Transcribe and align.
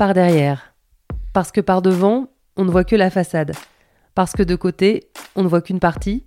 par 0.00 0.14
derrière. 0.14 0.72
Parce 1.34 1.52
que 1.52 1.60
par 1.60 1.82
devant, 1.82 2.28
on 2.56 2.64
ne 2.64 2.70
voit 2.70 2.84
que 2.84 2.96
la 2.96 3.10
façade. 3.10 3.52
Parce 4.14 4.32
que 4.32 4.42
de 4.42 4.56
côté, 4.56 5.10
on 5.36 5.42
ne 5.42 5.46
voit 5.46 5.60
qu'une 5.60 5.78
partie. 5.78 6.24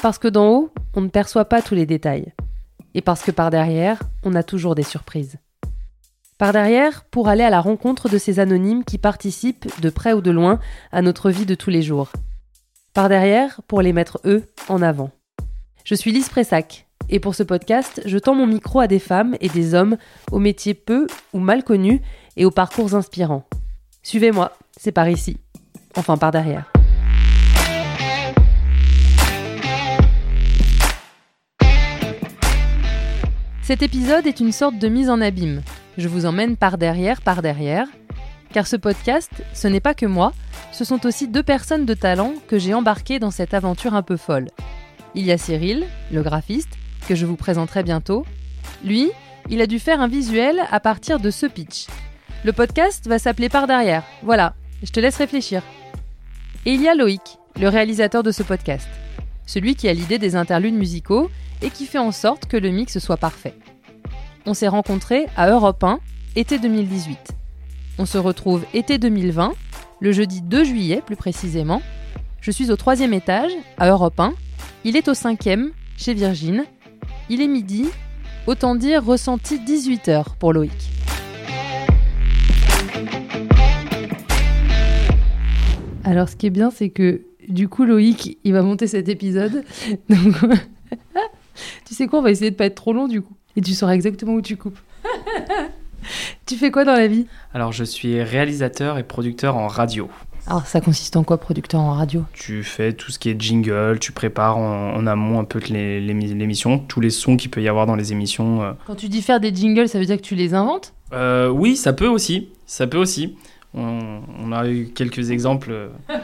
Parce 0.00 0.18
que 0.18 0.28
d'en 0.28 0.48
haut, 0.50 0.70
on 0.94 1.00
ne 1.00 1.08
perçoit 1.08 1.46
pas 1.46 1.60
tous 1.60 1.74
les 1.74 1.84
détails. 1.84 2.32
Et 2.94 3.00
parce 3.02 3.22
que 3.22 3.32
par 3.32 3.50
derrière, 3.50 3.98
on 4.22 4.36
a 4.36 4.44
toujours 4.44 4.76
des 4.76 4.84
surprises. 4.84 5.38
Par 6.38 6.52
derrière, 6.52 7.06
pour 7.06 7.26
aller 7.26 7.42
à 7.42 7.50
la 7.50 7.60
rencontre 7.60 8.08
de 8.08 8.18
ces 8.18 8.38
anonymes 8.38 8.84
qui 8.84 8.98
participent, 8.98 9.66
de 9.80 9.90
près 9.90 10.12
ou 10.12 10.20
de 10.20 10.30
loin, 10.30 10.60
à 10.92 11.02
notre 11.02 11.32
vie 11.32 11.44
de 11.44 11.56
tous 11.56 11.70
les 11.70 11.82
jours. 11.82 12.12
Par 12.94 13.08
derrière, 13.08 13.62
pour 13.66 13.82
les 13.82 13.92
mettre 13.92 14.20
eux 14.26 14.44
en 14.68 14.80
avant. 14.80 15.10
Je 15.82 15.96
suis 15.96 16.12
Lise 16.12 16.28
Pressac, 16.28 16.86
et 17.10 17.20
pour 17.20 17.34
ce 17.34 17.42
podcast, 17.42 18.02
je 18.04 18.18
tends 18.18 18.34
mon 18.34 18.46
micro 18.46 18.80
à 18.80 18.86
des 18.86 18.98
femmes 18.98 19.36
et 19.40 19.48
des 19.48 19.74
hommes 19.74 19.96
aux 20.30 20.38
métiers 20.38 20.74
peu 20.74 21.06
ou 21.32 21.38
mal 21.38 21.64
connus 21.64 22.02
et 22.38 22.46
aux 22.46 22.50
parcours 22.50 22.94
inspirants. 22.94 23.44
Suivez-moi, 24.02 24.52
c'est 24.78 24.92
par 24.92 25.08
ici. 25.10 25.36
Enfin 25.96 26.16
par 26.16 26.30
derrière. 26.30 26.72
Cet 33.62 33.82
épisode 33.82 34.26
est 34.26 34.40
une 34.40 34.52
sorte 34.52 34.78
de 34.78 34.88
mise 34.88 35.10
en 35.10 35.20
abîme. 35.20 35.60
Je 35.98 36.08
vous 36.08 36.24
emmène 36.24 36.56
par 36.56 36.78
derrière, 36.78 37.20
par 37.20 37.42
derrière. 37.42 37.86
Car 38.50 38.66
ce 38.66 38.76
podcast, 38.76 39.30
ce 39.52 39.68
n'est 39.68 39.80
pas 39.80 39.92
que 39.92 40.06
moi, 40.06 40.32
ce 40.72 40.84
sont 40.84 41.04
aussi 41.04 41.28
deux 41.28 41.42
personnes 41.42 41.84
de 41.84 41.92
talent 41.92 42.32
que 42.46 42.58
j'ai 42.58 42.72
embarquées 42.72 43.18
dans 43.18 43.30
cette 43.30 43.52
aventure 43.52 43.94
un 43.94 44.02
peu 44.02 44.16
folle. 44.16 44.48
Il 45.14 45.26
y 45.26 45.32
a 45.32 45.38
Cyril, 45.38 45.86
le 46.10 46.22
graphiste, 46.22 46.78
que 47.08 47.14
je 47.14 47.26
vous 47.26 47.36
présenterai 47.36 47.82
bientôt. 47.82 48.24
Lui, 48.84 49.10
il 49.50 49.60
a 49.60 49.66
dû 49.66 49.78
faire 49.78 50.00
un 50.00 50.08
visuel 50.08 50.62
à 50.70 50.80
partir 50.80 51.20
de 51.20 51.30
ce 51.30 51.44
pitch. 51.44 51.88
Le 52.44 52.52
podcast 52.52 53.08
va 53.08 53.18
s'appeler 53.18 53.48
Par 53.48 53.66
derrière. 53.66 54.04
Voilà, 54.22 54.54
je 54.84 54.92
te 54.92 55.00
laisse 55.00 55.16
réfléchir. 55.16 55.62
Et 56.66 56.72
il 56.72 56.80
y 56.80 56.88
a 56.88 56.94
Loïc, 56.94 57.38
le 57.60 57.68
réalisateur 57.68 58.22
de 58.22 58.30
ce 58.30 58.44
podcast. 58.44 58.88
Celui 59.44 59.74
qui 59.74 59.88
a 59.88 59.92
l'idée 59.92 60.18
des 60.18 60.36
interludes 60.36 60.74
musicaux 60.74 61.30
et 61.62 61.70
qui 61.70 61.84
fait 61.84 61.98
en 61.98 62.12
sorte 62.12 62.46
que 62.46 62.56
le 62.56 62.70
mix 62.70 63.00
soit 63.00 63.16
parfait. 63.16 63.54
On 64.46 64.54
s'est 64.54 64.68
rencontrés 64.68 65.26
à 65.36 65.50
Europe 65.50 65.82
1, 65.82 65.98
été 66.36 66.60
2018. 66.60 67.18
On 67.98 68.06
se 68.06 68.18
retrouve 68.18 68.64
été 68.72 68.98
2020, 68.98 69.54
le 69.98 70.12
jeudi 70.12 70.40
2 70.40 70.62
juillet 70.62 71.02
plus 71.04 71.16
précisément. 71.16 71.82
Je 72.40 72.52
suis 72.52 72.70
au 72.70 72.76
troisième 72.76 73.14
étage, 73.14 73.50
à 73.78 73.88
Europe 73.88 74.20
1. 74.20 74.32
Il 74.84 74.96
est 74.96 75.08
au 75.08 75.14
cinquième, 75.14 75.72
chez 75.96 76.14
Virgin. 76.14 76.64
Il 77.30 77.40
est 77.40 77.48
midi, 77.48 77.88
autant 78.46 78.76
dire 78.76 79.04
ressenti 79.04 79.58
18 79.58 80.08
heures 80.08 80.36
pour 80.36 80.52
Loïc. 80.52 80.88
Alors 86.04 86.28
ce 86.28 86.36
qui 86.36 86.46
est 86.46 86.50
bien, 86.50 86.70
c'est 86.70 86.90
que 86.90 87.22
du 87.48 87.68
coup 87.68 87.84
Loïc, 87.84 88.38
il 88.44 88.52
va 88.52 88.62
monter 88.62 88.86
cet 88.86 89.08
épisode. 89.08 89.64
Donc 90.08 90.34
tu 91.84 91.94
sais 91.94 92.06
quoi, 92.06 92.20
on 92.20 92.22
va 92.22 92.30
essayer 92.30 92.50
de 92.50 92.56
pas 92.56 92.66
être 92.66 92.74
trop 92.74 92.92
long 92.92 93.08
du 93.08 93.22
coup. 93.22 93.34
Et 93.56 93.60
tu 93.60 93.72
sauras 93.72 93.94
exactement 93.94 94.34
où 94.34 94.42
tu 94.42 94.56
coupes. 94.56 94.78
tu 96.46 96.56
fais 96.56 96.70
quoi 96.70 96.84
dans 96.84 96.92
la 96.92 97.08
vie? 97.08 97.26
Alors 97.52 97.72
je 97.72 97.84
suis 97.84 98.22
réalisateur 98.22 98.98
et 98.98 99.04
producteur 99.04 99.56
en 99.56 99.66
radio. 99.66 100.08
Alors 100.46 100.66
ça 100.66 100.80
consiste 100.80 101.14
en 101.16 101.24
quoi, 101.24 101.36
producteur 101.36 101.80
en 101.80 101.92
radio? 101.92 102.24
Tu 102.32 102.62
fais 102.62 102.94
tout 102.94 103.10
ce 103.10 103.18
qui 103.18 103.28
est 103.28 103.38
jingle, 103.38 103.98
tu 104.00 104.12
prépares 104.12 104.56
en, 104.56 105.06
amont 105.06 105.38
un 105.38 105.44
peu 105.44 105.58
l'émission, 105.68 106.78
tous 106.78 107.00
les 107.00 107.10
sons 107.10 107.36
qu'il 107.36 107.50
peut 107.50 107.60
y 107.60 107.68
avoir 107.68 107.84
dans 107.84 107.96
les 107.96 108.12
émissions. 108.12 108.62
euh. 108.62 108.72
Quand 108.86 108.94
tu 108.94 109.08
dis 109.10 109.20
faire 109.20 109.40
des 109.40 109.54
jingles, 109.54 109.88
ça 109.88 109.98
veut 109.98 110.06
dire 110.06 110.16
que 110.16 110.22
tu 110.22 110.34
les 110.36 110.54
inventes? 110.54 110.94
Euh, 111.12 111.50
oui, 111.50 111.76
ça 111.76 111.92
peut 111.92 112.06
aussi, 112.06 112.48
ça 112.64 112.86
peut 112.86 112.96
aussi. 112.96 113.36
On, 113.78 114.20
on 114.42 114.50
a 114.52 114.66
eu 114.68 114.86
quelques 114.94 115.30
exemples 115.30 115.70
euh, 115.70 115.88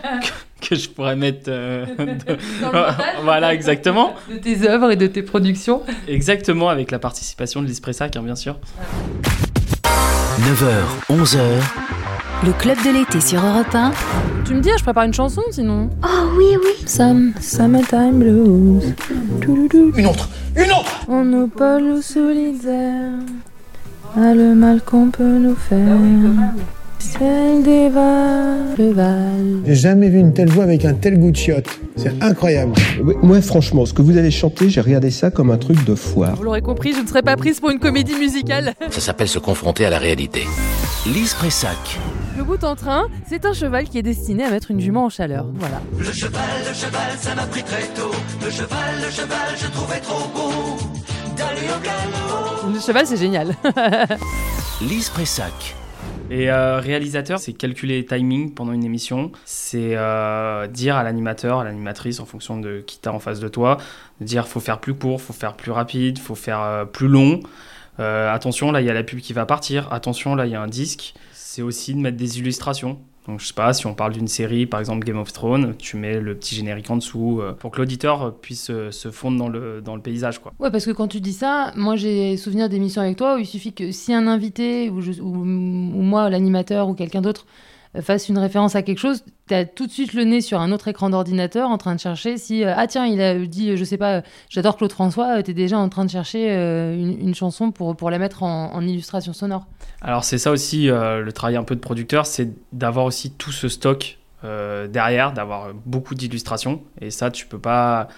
que, 0.60 0.69
que 0.70 0.74
je 0.74 0.88
pourrais 0.88 1.14
mettre. 1.14 1.44
euh, 1.48 1.86
de- 1.86 2.36
voilà, 3.23 3.55
exactement. 3.55 4.14
De 4.30 4.36
tes 4.39 4.68
œuvres 4.68 4.90
et 4.90 4.96
de 4.96 5.06
tes 5.06 5.23
productions 5.23 5.83
Exactement, 6.08 6.68
avec 6.68 6.90
la 6.90 6.98
participation 6.98 7.62
de 7.62 7.67
l'Ispressac, 7.67 8.17
hein, 8.17 8.23
bien 8.23 8.34
sûr. 8.36 8.56
9h, 9.84 11.14
11h, 11.17 11.39
Le 12.45 12.52
club 12.55 12.77
de 12.84 12.90
l'été 12.90 13.20
sur 13.20 13.45
Europe 13.45 13.73
1. 13.73 13.92
Tu 14.45 14.55
me 14.55 14.61
dis, 14.61 14.70
je 14.77 14.83
prépare 14.83 15.05
une 15.05 15.14
chanson 15.14 15.42
sinon 15.52 15.90
Oh 16.02 16.30
oui, 16.36 16.56
oui. 16.62 16.86
Some, 16.86 17.33
Summertime 17.40 18.18
Blues. 18.18 18.95
Une 19.46 20.06
autre 20.06 20.29
Une 20.56 20.70
autre 20.73 21.00
On 21.08 21.24
nous 21.24 21.46
pôle 21.46 22.02
solidaire. 22.02 23.12
Ah, 24.17 24.34
le 24.34 24.55
mal 24.55 24.80
qu'on 24.83 25.11
peut 25.11 25.39
nous 25.39 25.55
faire. 25.56 25.79
Celle 25.79 26.64
le 28.79 28.92
Val. 28.92 29.63
J'ai 29.67 29.75
jamais 29.75 30.09
vu 30.09 30.19
une 30.19 30.33
telle 30.33 30.51
voix 30.51 30.65
avec 30.65 30.85
un 30.85 30.95
tel 30.95 31.19
goût 31.19 31.31
de 31.31 31.37
chiotte. 31.37 31.67
C'est 31.97 32.23
incroyable. 32.23 32.73
Ouais, 33.03 33.15
Moi, 33.23 33.41
franchement, 33.41 33.87
ce 33.87 33.92
que 33.92 34.03
vous 34.03 34.17
avez 34.17 34.31
chanté, 34.31 34.69
j'ai 34.69 34.81
regardé 34.81 35.11
ça 35.11 35.31
comme 35.31 35.51
un 35.51 35.59
truc 35.59 35.85
de 35.85 35.95
foire. 35.95 36.37
Vous 36.37 36.42
l'aurez 36.45 36.63
compris, 36.63 36.92
je 36.92 37.01
ne 37.01 37.07
serai 37.07 37.23
pas 37.23 37.37
prise 37.37 37.61
pour 37.61 37.70
une 37.70 37.79
comédie 37.79 38.15
musicale. 38.17 38.75
ça 38.91 39.01
s'appelle 39.01 39.29
se 39.29 39.39
confronter 39.39 39.85
à 39.85 39.91
la 39.91 39.98
réalité. 39.98 40.42
Lise 41.07 41.35
Pressac, 41.35 41.98
Le 42.39 42.45
bout 42.45 42.63
en 42.65 42.75
train, 42.75 43.07
c'est 43.29 43.45
un 43.45 43.53
cheval 43.53 43.85
qui 43.85 43.98
est 43.98 44.03
destiné 44.03 44.45
à 44.45 44.51
mettre 44.51 44.71
une 44.71 44.81
jument 44.81 45.05
en 45.05 45.11
chaleur. 45.11 45.47
Voilà. 45.55 45.81
Le 45.98 46.05
cheval, 52.81 53.07
c'est 53.07 53.19
génial. 53.19 53.55
Lise 54.81 55.11
Pressac, 55.11 55.77
Et 56.30 56.51
euh, 56.51 56.80
réalisateur, 56.80 57.39
c'est 57.39 57.52
calculer 57.52 57.96
les 57.96 58.07
timings 58.07 58.55
pendant 58.55 58.73
une 58.73 58.85
émission. 58.85 59.30
C'est 59.45 59.95
euh, 59.95 60.67
dire 60.67 60.96
à 60.96 61.02
l'animateur, 61.02 61.61
à 61.61 61.64
l'animatrice, 61.64 62.18
en 62.18 62.24
fonction 62.24 62.58
de 62.58 62.83
qui 62.86 62.98
t'as 62.98 63.11
en 63.11 63.18
face 63.18 63.40
de 63.40 63.48
toi, 63.48 63.77
dire 64.20 64.48
faut 64.48 64.61
faire 64.61 64.80
plus 64.80 64.95
court, 64.95 65.20
faut 65.20 65.35
faire 65.35 65.55
plus 65.55 65.70
rapide, 65.70 66.18
faut 66.18 66.35
faire 66.35 66.61
euh, 66.61 66.85
plus 66.86 67.08
long. 67.08 67.40
Euh, 68.01 68.33
attention, 68.33 68.73
là 68.73 68.80
il 68.80 68.86
y 68.86 68.90
a 68.90 68.95
la 68.95 69.02
pub 69.05 69.20
qui 69.20 69.35
va 69.35 69.45
partir. 69.45 69.92
Attention, 69.92 70.35
là 70.35 70.46
il 70.46 70.52
y 70.52 70.55
a 70.55 70.62
un 70.62 70.67
disque. 70.67 71.14
C'est 71.33 71.62
aussi 71.62 71.95
de 71.95 72.01
mettre 72.01 72.17
des 72.17 72.39
illustrations. 72.39 72.98
Donc 73.27 73.40
je 73.40 73.46
sais 73.46 73.55
pas, 73.55 73.73
si 73.73 73.86
on 73.86 73.95
parle 73.95 74.12
d'une 74.12 74.29
série, 74.29 74.67
par 74.67 74.80
exemple 74.80 75.05
Game 75.07 75.18
of 75.18 75.33
Thrones, 75.33 75.74
tu 75.79 75.96
mets 75.96 76.20
le 76.20 76.35
petit 76.35 76.55
générique 76.55 76.90
en 76.90 76.96
dessous 76.96 77.40
euh, 77.40 77.52
pour 77.52 77.70
que 77.70 77.79
l'auditeur 77.79 78.35
puisse 78.35 78.68
euh, 78.68 78.90
se 78.90 79.11
fondre 79.11 79.39
dans 79.39 79.48
le, 79.48 80.01
paysage. 80.02 80.40
Quoi. 80.40 80.52
Ouais, 80.58 80.70
parce 80.70 80.85
que 80.85 80.90
quand 80.90 81.08
tu 81.08 81.20
dis 81.20 81.33
ça, 81.33 81.73
moi 81.74 81.96
j'ai 81.96 82.36
souvenir 82.36 82.68
d'émissions 82.68 83.01
avec 83.01 83.17
toi 83.17 83.36
où 83.36 83.39
il 83.39 83.46
suffit 83.46 83.73
que 83.73 83.92
si 83.92 84.12
un 84.12 84.27
invité 84.27 84.90
ou, 84.90 85.01
moi, 85.23 86.29
l'animateur 86.29 86.89
ou 86.89 86.95
quelqu'un 86.95 87.23
d'autre 87.23 87.46
fasse 88.02 88.28
une 88.28 88.38
référence 88.38 88.74
à 88.74 88.82
quelque 88.82 88.98
chose, 88.98 89.24
t'as 89.46 89.64
tout 89.64 89.86
de 89.86 89.92
suite 89.92 90.14
le 90.14 90.24
nez 90.24 90.40
sur 90.40 90.60
un 90.60 90.72
autre 90.72 90.88
écran 90.88 91.10
d'ordinateur 91.10 91.70
en 91.70 91.78
train 91.78 91.94
de 91.94 92.00
chercher 92.00 92.38
si 92.38 92.64
euh, 92.64 92.74
ah 92.77 92.86
tiens 92.86 93.06
il 93.06 93.20
a 93.20 93.38
dit 93.38 93.70
euh, 93.70 93.77
je 93.77 93.84
sais 93.84 93.96
pas 93.96 94.16
euh, 94.16 94.20
j'adore 94.48 94.77
Claude 94.77 94.92
François, 94.92 95.38
euh, 95.38 95.42
t'es 95.42 95.55
déjà 95.55 95.78
en 95.78 95.88
train 95.88 96.05
de 96.05 96.10
chercher 96.10 96.48
une, 96.48 97.34
chanson 97.34 97.70
pour 97.70 97.96
pour 97.96 98.10
la 98.10 98.18
mettre 98.18 98.42
en, 98.42 98.80
illustration 98.80 99.32
sonore. 99.32 99.66
Alors 100.00 100.24
c'est 100.24 100.38
ça 100.38 100.50
aussi 100.50 100.86
le 100.86 101.30
travail 101.32 101.56
un 101.56 101.64
peu 101.64 101.74
de 101.74 101.80
producteur, 101.80 102.27
c'est 102.27 102.50
d'avoir 102.72 103.06
aussi 103.06 103.30
tout 103.30 103.52
ce 103.52 103.68
stock 103.68 104.18
derrière, 104.42 105.32
d'avoir 105.32 105.72
beaucoup 105.86 106.14
d'illustrations. 106.14 106.82
Et 107.00 107.11
ça, 107.11 107.30
tu 107.30 107.46
peux 107.46 107.58
pas. 107.58 108.08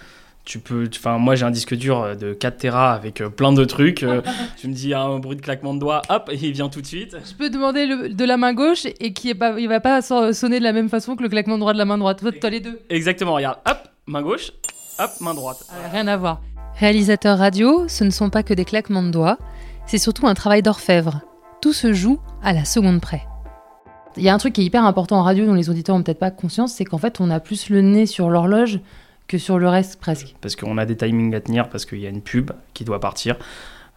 Tu 0.49 0.59
peux. 0.59 0.87
Enfin, 0.95 1.17
moi 1.17 1.35
j'ai 1.35 1.43
un 1.43 1.51
disque 1.51 1.75
dur 1.75 2.15
de 2.15 2.31
4 2.31 2.57
Tera 2.57 2.93
avec 2.93 3.19
euh, 3.19 3.29
plein 3.29 3.51
de 3.51 3.65
trucs. 3.65 4.01
euh, 4.03 4.21
tu 4.57 4.69
me 4.69 4.73
dis 4.73 4.93
un 4.93 5.19
bruit 5.19 5.35
de 5.35 5.41
claquement 5.41 5.73
de 5.73 5.79
doigts, 5.79 6.01
hop, 6.07 6.29
et 6.31 6.35
il 6.41 6.53
vient 6.53 6.69
tout 6.69 6.79
de 6.81 6.85
suite. 6.87 7.17
Je 7.29 7.33
peux 7.35 7.49
demander 7.49 7.85
le- 7.85 8.07
de 8.07 8.23
la 8.23 8.37
main 8.37 8.53
gauche 8.53 8.85
et 8.85 9.11
qui 9.11 9.29
est 9.29 9.35
pas 9.35 9.59
il 9.59 9.67
va 9.67 9.81
pas 9.81 10.01
so- 10.01 10.31
sonner 10.31 10.59
de 10.59 10.63
la 10.63 10.71
même 10.71 10.87
façon 10.87 11.17
que 11.17 11.23
le 11.23 11.27
claquement 11.27 11.57
droit 11.57 11.73
de 11.73 11.77
la 11.77 11.83
main 11.83 11.97
droite. 11.97 12.23
Toi, 12.39 12.49
les 12.49 12.61
deux. 12.61 12.79
Exactement, 12.89 13.33
regarde, 13.33 13.57
hop, 13.69 13.77
main 14.05 14.21
gauche, 14.21 14.53
hop, 14.99 15.11
main 15.19 15.33
droite. 15.33 15.65
Ah, 15.69 15.89
Rien 15.91 16.07
à 16.07 16.15
voir. 16.15 16.39
Réalisateur 16.79 17.37
radio, 17.37 17.85
ce 17.89 18.05
ne 18.05 18.09
sont 18.09 18.29
pas 18.29 18.41
que 18.43 18.53
des 18.53 18.63
claquements 18.63 19.03
de 19.03 19.09
doigts, 19.11 19.37
c'est 19.85 19.97
surtout 19.97 20.27
un 20.27 20.33
travail 20.33 20.61
d'orfèvre. 20.61 21.21
Tout 21.61 21.73
se 21.73 21.91
joue 21.91 22.19
à 22.41 22.53
la 22.53 22.63
seconde 22.63 23.01
près. 23.01 23.23
Il 24.15 24.23
y 24.23 24.29
a 24.29 24.33
un 24.33 24.37
truc 24.37 24.53
qui 24.53 24.61
est 24.61 24.65
hyper 24.65 24.85
important 24.85 25.17
en 25.17 25.23
radio 25.23 25.45
dont 25.45 25.53
les 25.55 25.69
auditeurs 25.69 25.97
n'ont 25.97 26.03
peut-être 26.03 26.19
pas 26.19 26.31
conscience, 26.31 26.73
c'est 26.73 26.85
qu'en 26.85 26.97
fait 26.99 27.19
on 27.19 27.29
a 27.31 27.39
plus 27.41 27.69
le 27.69 27.81
nez 27.81 28.05
sur 28.05 28.29
l'horloge 28.29 28.79
que 29.27 29.37
sur 29.37 29.59
le 29.59 29.67
reste 29.67 29.99
presque. 29.99 30.35
Parce 30.41 30.55
qu'on 30.55 30.77
a 30.77 30.85
des 30.85 30.95
timings 30.95 31.35
à 31.35 31.41
tenir, 31.41 31.69
parce 31.69 31.85
qu'il 31.85 31.99
y 31.99 32.05
a 32.05 32.09
une 32.09 32.21
pub 32.21 32.51
qui 32.73 32.83
doit 32.85 32.99
partir. 32.99 33.35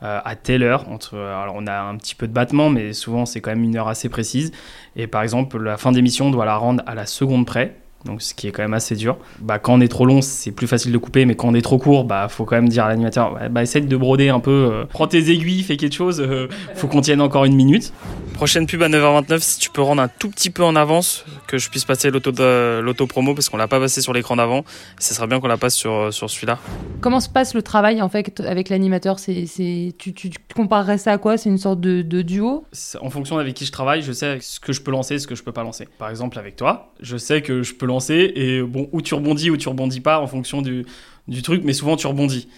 euh, 0.02 0.20
à 0.24 0.34
telle 0.36 0.62
heure, 0.62 0.88
entre, 0.88 1.16
alors 1.16 1.54
on 1.56 1.66
a 1.66 1.80
un 1.80 1.96
petit 1.96 2.14
peu 2.14 2.26
de 2.26 2.32
battement, 2.32 2.70
mais 2.70 2.92
souvent 2.92 3.26
c'est 3.26 3.40
quand 3.40 3.50
même 3.50 3.64
une 3.64 3.76
heure 3.76 3.88
assez 3.88 4.08
précise. 4.08 4.52
Et 4.96 5.06
par 5.06 5.22
exemple, 5.22 5.58
la 5.62 5.76
fin 5.76 5.92
d'émission, 5.92 6.26
on 6.28 6.30
doit 6.30 6.46
la 6.46 6.56
rendre 6.56 6.82
à 6.86 6.94
la 6.94 7.06
seconde 7.06 7.46
près, 7.46 7.76
donc 8.04 8.22
ce 8.22 8.34
qui 8.34 8.48
est 8.48 8.50
quand 8.50 8.62
même 8.62 8.74
assez 8.74 8.96
dur. 8.96 9.18
Bah, 9.40 9.58
quand 9.58 9.74
on 9.74 9.80
est 9.80 9.88
trop 9.88 10.06
long, 10.06 10.22
c'est 10.22 10.52
plus 10.52 10.66
facile 10.66 10.92
de 10.92 10.98
couper, 10.98 11.26
mais 11.26 11.34
quand 11.34 11.48
on 11.48 11.54
est 11.54 11.62
trop 11.62 11.78
court, 11.78 12.04
bah 12.04 12.28
faut 12.28 12.44
quand 12.44 12.56
même 12.56 12.68
dire 12.68 12.84
à 12.84 12.88
l'animateur, 12.88 13.38
bah 13.50 13.62
essaie 13.62 13.80
de 13.80 13.96
broder 13.96 14.30
un 14.30 14.40
peu, 14.40 14.70
euh, 14.72 14.84
prends 14.88 15.06
tes 15.06 15.30
aiguilles, 15.30 15.62
fais 15.62 15.76
quelque 15.76 15.94
chose, 15.94 16.20
euh, 16.20 16.48
faut 16.74 16.88
qu'on 16.88 17.00
tienne 17.02 17.20
encore 17.20 17.44
une 17.44 17.54
minute. 17.54 17.92
Prochaine 18.34 18.66
pub 18.66 18.82
à 18.82 18.88
9h29, 18.88 19.40
si 19.40 19.58
tu 19.58 19.70
peux 19.70 19.82
rendre 19.82 20.00
un 20.00 20.08
tout 20.08 20.30
petit 20.30 20.48
peu 20.48 20.64
en 20.64 20.76
avance, 20.76 21.26
que 21.46 21.58
je 21.58 21.68
puisse 21.68 21.84
passer 21.84 22.10
l'auto, 22.10 22.32
l'auto 22.80 23.06
promo, 23.06 23.34
parce 23.34 23.50
qu'on 23.50 23.58
l'a 23.58 23.68
pas 23.68 23.80
passé 23.80 24.00
sur 24.00 24.14
l'écran 24.14 24.36
d'avant. 24.36 24.64
Ce 24.98 25.12
serait 25.12 25.26
bien 25.26 25.40
qu'on 25.40 25.48
la 25.48 25.58
passe 25.58 25.74
sur, 25.74 26.12
sur 26.12 26.30
celui-là. 26.30 26.58
Comment 27.02 27.20
se 27.20 27.28
passe 27.28 27.52
le 27.52 27.62
travail 27.62 28.00
en 28.00 28.08
fait 28.08 28.40
avec 28.40 28.70
l'animateur? 28.70 29.18
C'est, 29.18 29.44
c'est, 29.44 29.92
tu, 29.98 30.14
tu 30.14 30.30
comparerais 30.54 30.96
ça 30.96 31.12
à 31.12 31.18
quoi? 31.18 31.36
C'est 31.36 31.50
une 31.50 31.58
sorte 31.58 31.80
de, 31.80 32.00
de 32.00 32.22
duo? 32.22 32.64
En 33.02 33.10
fonction 33.10 33.36
avec 33.36 33.54
qui 33.54 33.66
je 33.66 33.72
travaille, 33.72 34.00
je 34.00 34.12
sais 34.12 34.38
ce 34.40 34.58
que 34.58 34.72
je 34.72 34.80
peux 34.80 34.90
lancer, 34.90 35.18
ce 35.18 35.26
que 35.26 35.34
je 35.34 35.42
peux 35.42 35.52
pas 35.52 35.62
lancer. 35.62 35.86
Par 35.98 36.08
exemple, 36.08 36.38
avec 36.38 36.56
toi, 36.56 36.92
je 37.00 37.18
sais 37.18 37.42
que 37.42 37.62
je 37.62 37.74
peux 37.74 37.86
lancer 37.90 38.32
et 38.34 38.62
bon, 38.62 38.88
où 38.92 39.02
tu 39.02 39.14
rebondis, 39.14 39.50
ou 39.50 39.56
tu 39.56 39.68
rebondis 39.68 40.00
pas 40.00 40.20
en 40.20 40.26
fonction 40.26 40.62
du, 40.62 40.86
du 41.28 41.42
truc, 41.42 41.62
mais 41.64 41.72
souvent 41.72 41.96
tu 41.96 42.06
rebondis. 42.06 42.48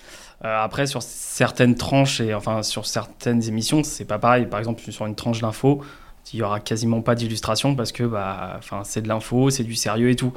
Euh, 0.45 0.65
après, 0.65 0.87
sur 0.87 1.03
certaines 1.03 1.77
tranches 1.77 2.21
et 2.21 2.35
enfin 2.35 2.63
sur 2.63 2.87
certaines 2.87 3.43
émissions, 3.49 3.83
c'est 3.85 4.05
pas 4.05 4.19
pareil. 4.19 4.47
Par 4.47 4.59
exemple, 4.59 4.83
sur 4.91 5.07
une 5.07 5.15
tranche 5.15 5.41
d'info, 5.41 5.83
il 6.33 6.39
y 6.39 6.43
aura 6.43 6.61
quasiment 6.61 7.03
pas 7.03 7.15
d'illustration 7.15 7.75
parce 7.75 7.93
que 7.93 8.05
bah, 8.05 8.55
enfin, 8.59 8.83
c'est 8.85 9.03
de 9.03 9.09
l'info, 9.09 9.51
c'est 9.51 9.65
du 9.65 9.75
sérieux 9.75 10.09
et 10.09 10.17
tout. 10.17 10.33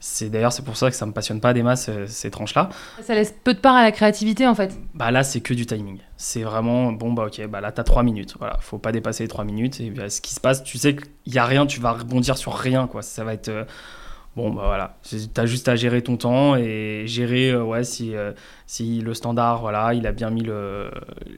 C'est 0.00 0.30
d'ailleurs 0.30 0.52
c'est 0.52 0.64
pour 0.64 0.76
ça 0.76 0.90
que 0.90 0.96
ça 0.96 1.06
me 1.06 1.12
passionne 1.12 1.40
pas 1.40 1.52
des 1.52 1.62
masses 1.62 1.88
euh, 1.88 2.06
ces 2.06 2.30
tranches-là. 2.30 2.68
Ça 3.02 3.14
laisse 3.14 3.34
peu 3.44 3.54
de 3.54 3.58
part 3.58 3.74
à 3.74 3.82
la 3.82 3.92
créativité 3.92 4.46
en 4.46 4.54
fait. 4.54 4.76
Bah 4.94 5.10
là 5.10 5.22
c'est 5.22 5.40
que 5.40 5.52
du 5.54 5.66
timing. 5.66 5.98
C'est 6.16 6.42
vraiment 6.42 6.92
bon 6.92 7.12
bah 7.12 7.26
ok 7.26 7.46
bah 7.46 7.60
là 7.60 7.72
t'as 7.72 7.84
3 7.84 8.02
minutes. 8.02 8.36
Voilà, 8.38 8.58
faut 8.60 8.78
pas 8.78 8.92
dépasser 8.92 9.24
les 9.24 9.28
3 9.28 9.44
minutes 9.44 9.80
et 9.80 9.90
bah, 9.90 10.08
ce 10.08 10.20
qui 10.20 10.34
se 10.34 10.40
passe, 10.40 10.64
tu 10.64 10.78
sais 10.78 10.96
qu'il 10.96 11.34
y 11.34 11.38
a 11.38 11.44
rien, 11.44 11.66
tu 11.66 11.80
vas 11.80 11.92
rebondir 11.92 12.38
sur 12.38 12.54
rien 12.54 12.86
quoi. 12.86 13.02
Ça 13.02 13.24
va 13.24 13.34
être 13.34 13.48
euh, 13.48 13.64
Bon, 14.36 14.50
bah 14.50 14.62
voilà, 14.66 14.96
t'as 15.32 15.46
juste 15.46 15.68
à 15.68 15.76
gérer 15.76 16.02
ton 16.02 16.16
temps 16.16 16.56
et 16.56 17.04
gérer, 17.06 17.50
euh, 17.50 17.62
ouais, 17.62 17.84
si, 17.84 18.16
euh, 18.16 18.32
si 18.66 19.00
le 19.00 19.14
standard, 19.14 19.60
voilà, 19.60 19.94
il 19.94 20.08
a 20.08 20.12
bien 20.12 20.30
mis 20.30 20.42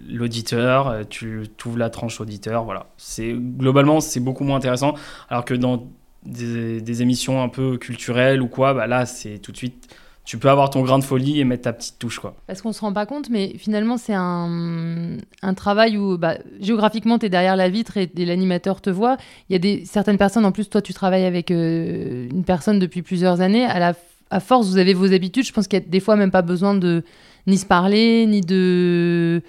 l'auditeur, 0.08 0.88
euh, 0.88 1.02
tu 1.08 1.42
ouvres 1.66 1.76
la 1.76 1.90
tranche 1.90 2.22
auditeur, 2.22 2.64
voilà. 2.64 2.86
Globalement, 3.18 4.00
c'est 4.00 4.20
beaucoup 4.20 4.44
moins 4.44 4.56
intéressant, 4.56 4.94
alors 5.28 5.44
que 5.44 5.52
dans 5.52 5.86
des, 6.24 6.80
des, 6.80 7.02
émissions 7.02 7.42
un 7.42 7.50
peu 7.50 7.76
culturelles 7.76 8.40
ou 8.40 8.48
quoi, 8.48 8.72
bah 8.72 8.86
là, 8.86 9.04
c'est 9.04 9.38
tout 9.40 9.52
de 9.52 9.58
suite 9.58 9.94
tu 10.26 10.38
peux 10.38 10.50
avoir 10.50 10.70
ton 10.70 10.82
grain 10.82 10.98
de 10.98 11.04
folie 11.04 11.38
et 11.38 11.44
mettre 11.44 11.62
ta 11.62 11.72
petite 11.72 12.00
touche. 12.00 12.18
Quoi. 12.18 12.34
Parce 12.48 12.60
qu'on 12.60 12.72
se 12.72 12.80
rend 12.80 12.92
pas 12.92 13.06
compte, 13.06 13.30
mais 13.30 13.54
finalement, 13.58 13.96
c'est 13.96 14.12
un, 14.12 15.18
un, 15.40 15.54
travail 15.54 15.96
où 15.96 16.18
bah, 16.18 16.36
géographiquement, 16.60 17.20
tu 17.20 17.26
es 17.26 17.28
derrière 17.28 17.54
la 17.54 17.68
vitre 17.68 17.96
et, 17.96 18.10
l'animateur 18.16 18.80
te 18.80 18.90
voit. 18.90 19.18
Il 19.48 19.52
y 19.52 19.56
a 19.56 19.60
des, 19.60 19.84
certaines 19.86 20.18
personnes, 20.18 20.44
en 20.44 20.50
plus, 20.50 20.68
toi, 20.68 20.82
tu 20.82 20.92
travailles 20.92 21.24
avec 21.24 21.52
euh, 21.52 22.28
une 22.28 22.42
personne 22.42 22.80
depuis 22.80 23.02
plusieurs 23.02 23.40
années. 23.40 23.64
À, 23.64 23.78
la, 23.78 23.94
à 24.30 24.40
force, 24.40 24.66
vous 24.66 24.78
avez 24.78 24.94
vos 24.94 25.12
habitudes. 25.12 25.46
Je 25.46 25.52
pense 25.52 25.68
qu'il 25.68 25.78
y 25.78 25.82
a 25.82 25.84
des 25.86 26.00
fois 26.00 26.16
même 26.16 26.32
pas 26.32 26.42
besoin 26.42 26.74
de 26.74 27.04
ni 27.46 27.56
se 27.56 27.66
parler, 27.66 28.26
ni 28.26 28.40
de 28.40 29.42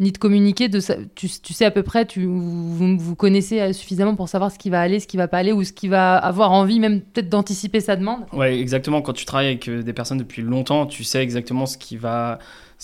ni 0.00 0.12
de 0.12 0.18
communiquer. 0.18 0.68
Tu, 1.14 1.28
sais 1.28 1.64
à 1.64 1.70
peu 1.70 1.82
près, 1.82 2.06
tu, 2.06 2.24
vous, 2.24 3.14
connaissez 3.14 3.72
suffisamment 3.72 4.16
pour 4.16 4.28
savoir 4.28 4.50
ce 4.50 4.58
qui 4.58 4.70
va 4.70 4.80
aller, 4.80 4.98
ce 4.98 5.06
qui 5.06 5.16
va 5.16 5.28
pas 5.28 5.38
aller, 5.38 5.52
ou 5.52 5.62
ce 5.62 5.72
qui 5.72 5.88
va 5.88 6.16
avoir 6.16 6.52
envie, 6.52 6.80
même 6.80 7.02
peut-être 7.02 7.28
d'anticiper 7.28 7.80
sa 7.80 7.96
demande. 7.96 8.20
Ouais, 8.32 8.58
exactement. 8.58 9.02
Quand 9.02 9.12
tu 9.12 9.24
travailles 9.24 9.48
avec 9.48 9.68
euh, 9.68 9.82
des 9.82 9.92
personnes 9.92 10.18
depuis 10.18 10.42
longtemps, 10.42 10.86
tu 10.86 11.04
sais 11.04 11.22
exactement 11.22 11.66
ce 11.66 11.78
qui 11.78 11.96
va 11.96 12.38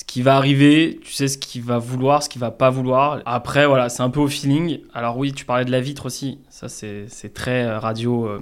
qui 0.06 0.28
arriver, 0.28 1.00
tu 1.02 1.12
sais 1.12 1.26
ce 1.26 1.38
qu'il 1.38 1.62
va 1.62 1.78
vouloir, 1.78 2.22
ce 2.22 2.28
qu'il 2.28 2.40
va 2.40 2.50
pas 2.50 2.68
vouloir. 2.68 3.22
Après, 3.24 3.66
voilà, 3.66 3.88
c'est 3.88 4.02
un 4.02 4.10
peu 4.10 4.20
au 4.20 4.28
feeling. 4.28 4.80
Alors 4.92 5.16
oui, 5.16 5.32
tu 5.32 5.46
parlais 5.46 5.64
de 5.64 5.70
la 5.70 5.80
vitre 5.80 6.06
aussi. 6.06 6.38
Ça, 6.50 6.68
c'est 6.68 7.32
très 7.32 7.64
euh, 7.64 7.78
radio. 7.78 8.26
Euh, 8.26 8.40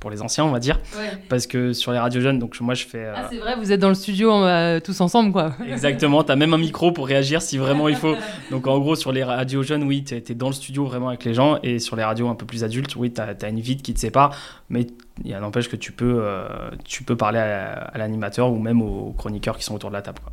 pour 0.00 0.10
les 0.10 0.22
anciens, 0.22 0.44
on 0.44 0.50
va 0.50 0.58
dire. 0.58 0.80
Parce 1.28 1.46
que 1.46 1.72
sur 1.72 1.92
les 1.92 1.98
radios 1.98 2.20
jeunes, 2.20 2.38
donc 2.38 2.58
moi 2.60 2.74
je 2.74 2.86
fais. 2.86 3.06
Ah, 3.14 3.28
c'est 3.30 3.38
vrai, 3.38 3.54
vous 3.56 3.70
êtes 3.70 3.80
dans 3.80 3.90
le 3.90 3.94
studio 3.94 4.32
euh, 4.32 4.80
tous 4.80 5.00
ensemble, 5.00 5.30
quoi. 5.30 5.52
Exactement, 5.68 6.24
tu 6.24 6.32
as 6.32 6.36
même 6.36 6.54
un 6.54 6.58
micro 6.58 6.90
pour 6.90 7.06
réagir 7.06 7.42
si 7.42 7.58
vraiment 7.58 7.88
il 7.88 7.96
faut. 7.96 8.16
Donc 8.50 8.66
en 8.66 8.78
gros, 8.78 8.96
sur 8.96 9.12
les 9.12 9.22
radios 9.22 9.62
jeunes, 9.62 9.84
oui, 9.84 10.02
tu 10.02 10.14
es, 10.14 10.34
dans 10.34 10.48
le 10.48 10.54
studio 10.54 10.84
vraiment 10.86 11.08
avec 11.08 11.24
les 11.24 11.34
gens. 11.34 11.58
Et 11.62 11.78
sur 11.78 11.96
les 11.96 12.02
radios 12.02 12.28
un 12.28 12.34
peu 12.34 12.46
plus 12.46 12.64
adultes, 12.64 12.96
oui, 12.96 13.12
tu 13.12 13.20
as, 13.20 13.48
une 13.48 13.60
vitre 13.60 13.82
qui 13.82 13.94
te 13.94 14.00
sépare. 14.00 14.34
Mais 14.70 14.86
il 15.24 15.36
n'empêche 15.36 15.68
que 15.68 15.76
tu 15.76 15.92
peux, 15.92 16.20
euh, 16.22 16.70
tu 16.84 17.04
peux 17.04 17.16
parler 17.16 17.38
à, 17.38 17.92
l'animateur 17.96 18.50
ou 18.50 18.58
même 18.58 18.80
aux 18.80 19.12
chroniqueurs 19.12 19.58
qui 19.58 19.64
sont 19.64 19.74
autour 19.74 19.90
de 19.90 19.94
la 19.94 20.02
table. 20.02 20.18
Quoi. 20.22 20.32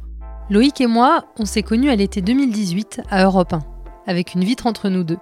Loïc 0.49 0.79
et 0.79 0.87
moi, 0.87 1.25
on 1.37 1.45
s'est 1.45 1.63
connus 1.63 1.89
à 1.89 1.95
l'été 1.95 2.21
2018 2.21 3.01
à 3.09 3.25
Europe 3.25 3.51
1, 3.51 3.59
avec 4.07 4.33
une 4.33 4.45
vitre 4.45 4.65
entre 4.65 4.87
nous 4.87 5.03
deux. 5.03 5.17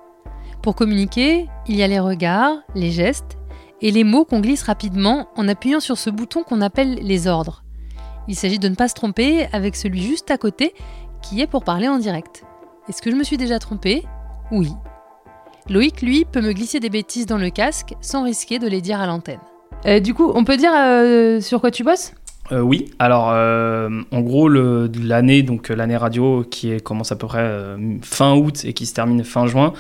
Pour 0.62 0.76
communiquer, 0.76 1.48
il 1.68 1.76
y 1.76 1.84
a 1.84 1.88
les 1.88 2.00
regards, 2.00 2.58
les 2.76 2.92
gestes 2.92 3.35
et 3.82 3.92
les 3.92 4.04
mots 4.04 4.26
qu'on 4.26 4.40
glisse 4.40 4.64
rapidement 4.64 5.28
en 5.36 5.48
appuyant 5.48 5.80
sur 5.80 5.98
ce 5.98 6.10
bouton 6.10 6.44
qu'on 6.44 6.62
appelle 6.62 6.96
les 6.96 7.28
ordres. 7.28 7.64
Il 8.28 8.36
s'agit 8.36 8.60
de 8.60 8.70
ne 8.70 8.76
pas 8.76 8.88
se 8.88 8.96
tromper 8.96 9.48
avec 9.54 9.76
celui 9.76 10.02
juste 10.02 10.32
à 10.32 10.38
côté 10.38 10.74
qui 11.22 11.42
est 11.42 11.48
pour 11.48 11.64
parler 11.64 11.88
en 11.88 11.98
direct. 11.98 12.44
Est-ce 12.90 13.02
que 13.02 13.12
je 13.12 13.16
me 13.16 13.24
suis 13.24 13.38
déjà 13.38 13.60
trompé? 13.60 14.04
Oui. 14.52 14.72
Loïc, 15.70 16.02
lui, 16.02 16.26
peut 16.26 16.42
me 16.42 16.54
glisser 16.54 16.80
des 16.80 16.90
bêtises 16.90 17.26
dans 17.26 17.38
le 17.38 17.50
casque 17.50 17.94
sans 18.02 18.24
risquer 18.24 18.60
de 18.60 18.68
les 18.68 18.82
dire 18.82 19.00
à 19.00 19.08
l'antenne. 19.08 19.40
Euh, 19.86 20.00
du 20.00 20.14
coup, 20.14 20.32
on 20.34 20.44
peut 20.44 20.58
dire 20.58 20.72
euh, 20.76 21.42
sur 21.42 21.62
quoi 21.62 21.72
tu 21.72 21.84
bosses? 21.84 22.14
Euh, 22.52 22.60
oui, 22.60 22.92
alors 23.00 23.30
en 23.30 24.22
gros 24.22 24.48
l'année 24.48 25.42
donc 25.42 25.70
l'année 25.70 25.98
radio 25.98 26.44
qui 26.44 26.80
commence 26.80 27.12
à 27.12 27.16
peu 27.16 27.26
près 27.26 27.76
fin 28.04 28.36
août 28.36 28.66
et 28.66 28.74
qui 28.74 28.86
se 28.86 28.94
termine 28.94 29.24
fin 29.24 29.48
juin, 29.48 29.74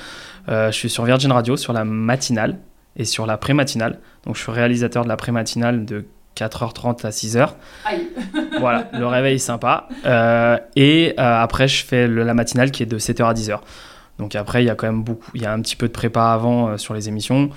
je 0.47 0.71
suis 0.71 0.89
sur 0.89 1.05
Virgin 1.05 1.31
Radio 1.31 1.57
sur 1.57 1.73
la 1.73 1.85
matinale 1.85 2.57
et 2.95 3.05
sur 3.05 3.25
la 3.25 3.37
pré-matinale. 3.37 3.99
Donc 4.25 4.35
je 4.35 4.41
suis 4.41 4.51
réalisateur 4.51 5.03
de 5.03 5.09
la 5.09 5.17
pré-matinale 5.17 5.85
de 5.85 6.05
4h30 6.35 7.05
à 7.05 7.09
6h. 7.09 7.49
Aïe. 7.85 8.07
voilà, 8.59 8.89
le 8.93 9.07
réveil 9.07 9.39
sympa. 9.39 9.87
Euh, 10.05 10.57
et 10.75 11.13
euh, 11.17 11.41
après, 11.41 11.67
je 11.67 11.85
fais 11.85 12.07
la 12.07 12.33
matinale 12.33 12.71
qui 12.71 12.83
est 12.83 12.87
de 12.87 12.99
7h 12.99 13.25
à 13.25 13.33
10h. 13.33 13.59
Donc 14.19 14.35
après, 14.35 14.63
il 14.63 14.67
y 14.67 14.69
a 14.69 14.75
quand 14.75 14.87
même 14.87 15.03
beaucoup, 15.03 15.31
il 15.33 15.41
y 15.41 15.45
a 15.45 15.51
un 15.51 15.61
petit 15.61 15.75
peu 15.75 15.87
de 15.87 15.93
prépa 15.93 16.31
avant 16.31 16.69
euh, 16.69 16.77
sur 16.77 16.93
les 16.93 17.09
émissions. 17.09 17.49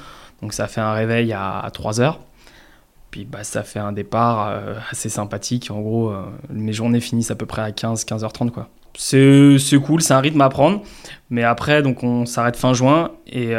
Donc 0.43 0.53
ça 0.53 0.69
fait 0.69 0.81
un 0.81 0.93
réveil 0.93 1.33
à, 1.33 1.69
3h. 1.73 2.17
Puis 3.11 3.25
bah, 3.25 3.43
ça 3.43 3.63
fait 3.63 3.79
un 3.79 3.93
départ 3.93 4.55
assez 4.91 5.09
sympathique. 5.09 5.71
En 5.71 5.81
gros, 5.81 6.13
mes 6.51 6.75
journées 6.75 7.01
finissent 7.01 7.31
à 7.31 7.35
peu 7.35 7.47
près 7.47 7.63
à 7.63 7.73
15, 7.73 8.05
15h30 8.05 8.51
quoi. 8.51 8.69
C'est 8.95 9.57
cool, 9.85 10.03
c'est 10.03 10.13
un 10.13 10.21
rythme 10.21 10.43
à 10.43 10.49
prendre. 10.51 10.83
Mais 11.31 11.43
après, 11.43 11.83
donc 11.83 12.05
on 12.05 12.27
s'arrête 12.27 12.57
fin 12.57 12.75
juin 12.75 13.13
et 13.27 13.55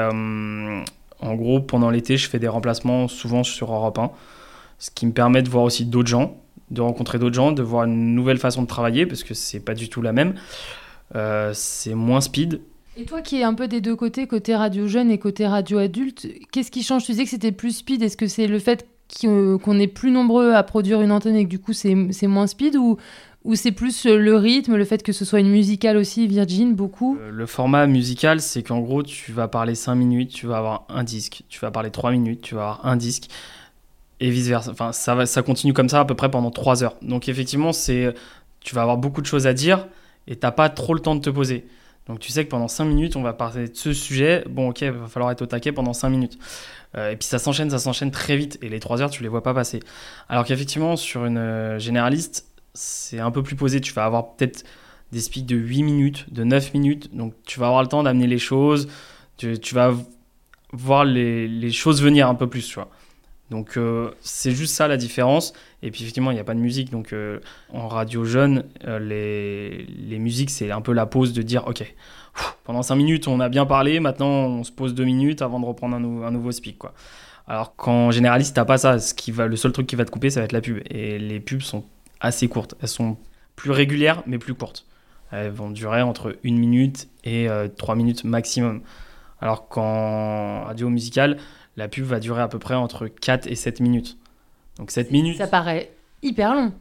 en 1.22 1.36
gros, 1.36 1.60
pendant 1.60 1.90
l'été, 1.90 2.18
je 2.18 2.30
fais 2.30 2.40
des 2.40 2.48
remplacements 2.48 3.08
souvent 3.08 3.44
sur 3.44 3.74
Europe 3.74 3.98
1, 3.98 4.12
ce 4.80 4.90
qui 4.92 5.06
me 5.06 5.12
permet 5.12 5.42
de 5.42 5.50
voir 5.50 5.64
aussi 5.64 5.86
d'autres 5.86 6.08
gens, 6.08 6.38
de 6.72 6.82
rencontrer 6.82 7.20
d'autres 7.20 7.36
gens, 7.36 7.52
de 7.52 7.64
voir 7.64 7.86
une 7.86 8.16
nouvelle 8.16 8.38
façon 8.38 8.62
de 8.62 8.68
travailler, 8.68 9.06
parce 9.06 9.24
que 9.24 9.34
c'est 9.34 9.60
pas 9.60 9.74
du 9.74 9.90
tout 9.90 10.02
la 10.02 10.14
même. 10.14 10.36
Euh, 11.16 11.52
c'est 11.54 11.96
moins 11.96 12.22
speed. 12.22 12.62
Et 12.98 13.06
toi 13.06 13.22
qui 13.22 13.40
es 13.40 13.44
un 13.44 13.54
peu 13.54 13.68
des 13.68 13.82
deux 13.82 13.96
côtés, 13.96 14.28
côté 14.28 14.56
radio 14.56 14.88
jeune 14.88 15.10
et 15.10 15.18
côté 15.18 15.48
radio 15.48 15.78
adulte, 15.78 16.28
qu'est-ce 16.52 16.72
qui 16.72 16.84
change? 16.84 17.06
Tu 17.06 17.12
disais 17.12 17.24
que 17.24 17.30
c'était 17.30 17.52
plus 17.52 17.78
speed. 17.78 18.02
Est-ce 18.02 18.18
que 18.18 18.28
c'est 18.28 18.48
le 18.48 18.60
fait 18.60 18.86
qu'on 19.22 19.80
est 19.80 19.88
plus 19.88 20.12
nombreux 20.12 20.54
à 20.54 20.64
produire 20.64 21.02
une 21.02 21.12
antenne 21.12 21.36
et 21.36 21.46
que 21.46 21.50
du 21.50 21.60
coup 21.60 21.74
c'est 21.74 21.96
moins 22.28 22.48
speed 22.48 22.76
ou, 22.76 22.98
ou 23.46 23.56
c'est 23.56 23.72
plus 23.72 24.06
euh, 24.06 24.18
le 24.18 24.36
rythme, 24.36 24.76
le 24.76 24.86
fait 24.86 25.02
que 25.02 25.14
ce 25.14 25.24
soit 25.24 25.40
une 25.40 25.50
musicale 25.50 25.96
aussi, 25.98 26.28
Virgin, 26.28 26.76
beaucoup 26.76 27.18
euh, 27.20 27.32
Le 27.32 27.46
format 27.46 27.88
musical, 27.88 28.42
c'est 28.42 28.64
qu'en 28.64 28.80
gros, 28.80 29.02
tu 29.02 29.32
vas 29.32 29.48
parler 29.48 29.76
5 29.76 29.96
minutes, 29.96 30.32
tu 30.32 30.46
vas 30.46 30.58
avoir 30.58 30.86
un 30.90 31.04
disque. 31.04 31.44
Tu 31.48 31.60
vas 31.60 31.72
parler 31.72 31.90
3 31.90 32.12
minutes, 32.12 32.42
tu 32.42 32.56
vas 32.56 32.62
avoir 32.62 32.86
un 32.86 32.98
disque. 32.98 33.30
Et 34.20 34.30
vice-versa. 34.30 34.72
Enfin, 34.72 34.92
ça, 34.92 35.16
va, 35.16 35.26
ça 35.26 35.42
continue 35.42 35.72
comme 35.72 35.88
ça 35.88 36.02
à 36.02 36.06
peu 36.06 36.16
près 36.16 36.30
pendant 36.30 36.52
3 36.52 36.84
heures. 36.84 36.96
Donc 37.02 37.30
effectivement, 37.30 37.72
c'est, 37.72 38.14
tu 38.60 38.76
vas 38.76 38.82
avoir 38.82 38.98
beaucoup 38.98 39.22
de 39.22 39.26
choses 39.26 39.48
à 39.48 39.54
dire 39.54 39.88
et 40.28 40.36
t'as 40.36 40.52
pas 40.52 40.70
trop 40.70 40.94
le 40.94 41.00
temps 41.00 41.16
de 41.16 41.22
te 41.22 41.30
poser. 41.30 41.66
Donc 42.08 42.20
tu 42.20 42.32
sais 42.32 42.44
que 42.44 42.50
pendant 42.50 42.68
5 42.68 42.86
minutes, 42.86 43.16
on 43.16 43.22
va 43.22 43.32
parler 43.32 43.70
de 43.70 43.76
ce 43.76 43.94
sujet. 43.94 44.44
Bon, 44.50 44.70
ok, 44.70 44.82
il 44.82 44.92
va 44.92 45.08
falloir 45.08 45.32
être 45.32 45.44
au 45.44 45.46
taquet 45.46 45.72
pendant 45.72 45.94
5 45.94 46.10
minutes. 46.10 46.38
Euh, 46.98 47.12
et 47.12 47.16
puis 47.16 47.28
ça 47.28 47.40
s'enchaîne, 47.40 47.70
ça 47.70 47.80
s'enchaîne 47.80 48.12
très 48.12 48.36
vite. 48.36 48.58
Et 48.62 48.68
les 48.68 48.82
3 48.82 49.02
heures, 49.02 49.12
tu 49.12 49.24
les 49.24 49.30
vois 49.30 49.44
pas 49.44 49.54
passer. 49.54 49.80
Alors 50.28 50.44
qu'effectivement, 50.44 50.98
sur 50.98 51.24
une 51.26 51.78
généraliste, 51.78 52.49
c'est 52.74 53.20
un 53.20 53.32
peu 53.32 53.44
plus 53.44 53.56
posé. 53.56 53.82
Tu 53.82 53.94
vas 53.94 54.06
avoir 54.06 54.36
peut-être 54.36 54.64
des 55.12 55.20
speaks 55.20 55.46
de 55.46 55.56
8 55.56 55.84
minutes, 55.84 56.34
de 56.34 56.44
9 56.44 56.74
minutes. 56.74 57.16
Donc 57.16 57.34
tu 57.46 57.60
vas 57.60 57.68
avoir 57.68 57.82
le 57.82 57.88
temps 57.88 58.04
d'amener 58.04 58.28
les 58.28 58.40
choses. 58.40 58.88
Tu, 59.38 59.74
vas 59.74 59.94
voir 60.74 61.06
les, 61.06 61.72
choses 61.72 62.02
venir 62.02 62.28
un 62.28 62.36
peu 62.36 62.48
plus, 62.48 62.68
tu 62.68 62.76
vois. 62.76 62.90
Donc 63.50 63.78
euh, 63.78 64.12
c'est 64.22 64.52
juste 64.52 64.76
ça 64.76 64.88
la 64.88 64.98
différence. 64.98 65.54
Et 65.82 65.92
puis 65.92 66.04
effectivement, 66.04 66.32
il 66.32 66.36
n'y 66.36 66.40
a 66.40 66.44
pas 66.44 66.54
de 66.54 66.60
musique. 66.60 66.92
Donc 66.92 67.14
euh, 67.14 67.40
en 67.74 67.88
radio 67.88 68.24
jeune, 68.26 68.66
euh, 68.86 69.00
les, 69.00 69.86
les, 69.86 70.20
musiques, 70.20 70.50
c'est 70.50 70.72
un 70.72 70.82
peu 70.82 70.92
la 70.92 71.06
pause 71.06 71.34
de 71.34 71.42
dire, 71.42 71.66
ok, 71.68 71.84
pendant 72.64 72.84
5 72.84 72.96
minutes, 72.96 73.28
on 73.28 73.40
a 73.40 73.50
bien 73.50 73.66
parlé, 73.66 74.00
maintenant 74.00 74.28
on 74.28 74.64
se 74.64 74.72
pose 74.72 74.94
2 74.94 75.04
minutes 75.04 75.42
avant 75.42 75.60
de 75.60 75.66
reprendre 75.66 75.96
un, 75.96 76.32
nouveau 76.32 76.52
speak. 76.52 76.78
Quoi. 76.78 76.94
Alors 77.48 77.76
qu'en 77.76 78.12
généraliste, 78.12 78.56
t'as 78.56 78.66
pas 78.66 78.78
ça. 78.78 79.00
Ce 79.00 79.14
qui 79.14 79.32
va, 79.32 79.48
le 79.48 79.56
seul 79.56 79.72
truc 79.72 79.88
qui 79.88 79.96
va 79.96 80.06
te 80.06 80.12
couper, 80.12 80.30
ça 80.30 80.42
va 80.42 80.46
être 80.46 80.52
la 80.52 80.62
pub. 80.62 80.80
Et 80.90 81.18
les 81.18 81.40
pubs 81.40 81.62
sont 81.62 81.84
assez 82.20 82.48
courtes. 82.48 82.76
Elles 82.82 82.88
sont 82.88 83.18
plus 83.56 83.72
régulières, 83.72 84.24
mais 84.26 84.38
plus 84.38 84.54
courtes. 84.54 84.86
Elles 85.32 85.52
vont 85.52 85.70
durer 85.70 86.02
entre 86.02 86.38
une 86.44 86.58
minute 86.58 87.08
et 87.24 87.50
euh, 87.50 87.68
trois 87.68 87.96
minutes 87.96 88.24
maximum. 88.24 88.82
Alors 89.42 89.68
qu'en 89.68 90.64
radio 90.64 90.90
musicale, 90.90 91.38
la 91.78 91.88
pub 91.88 92.06
va 92.06 92.20
durer 92.20 92.42
à 92.42 92.48
peu 92.48 92.60
près 92.60 92.76
entre 92.76 93.08
4 93.08 93.48
et 93.48 93.56
7 93.56 93.80
minutes. 93.80 94.18
Donc 94.78 94.92
7 94.92 95.12
minutes. 95.12 95.38
Ça 95.38 95.48
paraît 95.48 95.92
hyper 96.22 96.54
long. 96.54 96.72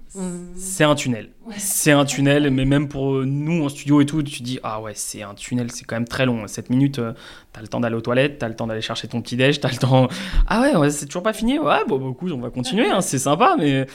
C'est 0.56 0.84
un 0.84 0.94
tunnel. 0.94 1.30
C'est 1.56 1.92
un 1.92 2.04
tunnel, 2.04 2.50
mais 2.50 2.64
même 2.64 2.88
pour 2.88 3.24
nous 3.24 3.64
en 3.64 3.68
studio 3.68 4.00
et 4.00 4.06
tout, 4.06 4.22
tu 4.22 4.42
dis 4.42 4.58
ah 4.62 4.80
ouais, 4.80 4.92
c'est 4.94 5.22
un 5.22 5.34
tunnel, 5.34 5.70
c'est 5.70 5.84
quand 5.84 5.96
même 5.96 6.08
très 6.08 6.26
long. 6.26 6.46
7 6.46 6.70
minutes, 6.70 6.98
euh, 6.98 7.12
t'as 7.52 7.60
le 7.60 7.68
temps 7.68 7.80
d'aller 7.80 7.96
aux 7.96 8.00
toilettes, 8.00 8.38
t'as 8.38 8.48
le 8.48 8.56
temps 8.56 8.66
d'aller 8.66 8.80
chercher 8.80 9.08
ton 9.08 9.22
petit 9.22 9.36
déj, 9.36 9.60
t'as 9.60 9.70
le 9.70 9.76
temps. 9.76 10.08
Ah 10.46 10.60
ouais, 10.60 10.76
ouais 10.76 10.90
c'est 10.90 11.06
toujours 11.06 11.22
pas 11.22 11.32
fini. 11.32 11.58
Ouais, 11.58 11.84
bon, 11.86 11.98
beaucoup, 11.98 12.30
on 12.30 12.40
va 12.40 12.50
continuer, 12.50 12.88
hein, 12.88 13.00
c'est 13.00 13.18
sympa, 13.18 13.56
mais 13.58 13.86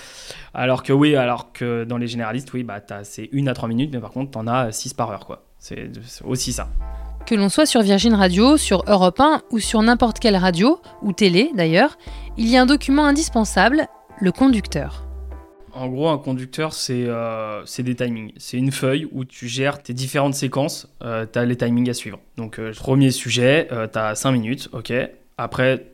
alors 0.53 0.83
que 0.83 0.93
oui, 0.93 1.15
alors 1.15 1.51
que 1.51 1.83
dans 1.83 1.97
les 1.97 2.07
généralistes, 2.07 2.53
oui, 2.53 2.63
bah 2.63 2.81
c'est 3.03 3.29
1 3.33 3.47
à 3.47 3.53
3 3.53 3.67
minutes, 3.69 3.91
mais 3.93 3.99
par 3.99 4.11
contre, 4.11 4.31
t'en 4.31 4.47
as 4.47 4.71
6 4.71 4.93
par 4.93 5.11
heure, 5.11 5.25
quoi. 5.25 5.45
C'est 5.57 5.89
aussi 6.25 6.51
ça. 6.51 6.67
Que 7.25 7.35
l'on 7.35 7.47
soit 7.47 7.65
sur 7.65 7.81
Virgin 7.81 8.13
Radio, 8.15 8.57
sur 8.57 8.83
Europe 8.87 9.19
1 9.21 9.43
ou 9.51 9.59
sur 9.59 9.81
n'importe 9.81 10.19
quelle 10.19 10.35
radio, 10.35 10.81
ou 11.01 11.13
télé 11.13 11.51
d'ailleurs, 11.55 11.97
il 12.37 12.49
y 12.49 12.57
a 12.57 12.61
un 12.61 12.65
document 12.65 13.05
indispensable, 13.05 13.87
le 14.19 14.31
conducteur. 14.33 15.02
En 15.75 15.87
gros, 15.87 16.07
un 16.09 16.19
conducteur, 16.19 16.71
euh, 16.91 17.63
c'est 17.65 17.81
des 17.81 17.95
timings. 17.95 18.31
C'est 18.37 18.57
une 18.57 18.71
feuille 18.71 19.07
où 19.11 19.25
tu 19.25 19.47
gères 19.47 19.81
tes 19.81 19.93
différentes 19.93 20.35
séquences. 20.35 20.87
Euh, 21.03 21.25
tu 21.31 21.39
as 21.39 21.45
les 21.45 21.55
timings 21.55 21.89
à 21.89 21.95
suivre. 21.95 22.19
Donc, 22.37 22.59
euh, 22.59 22.71
premier 22.73 23.09
sujet, 23.09 23.67
tu 23.91 23.97
as 23.97 24.13
5 24.13 24.31
minutes, 24.31 24.69
ok. 24.71 24.93
Après, 25.39 25.87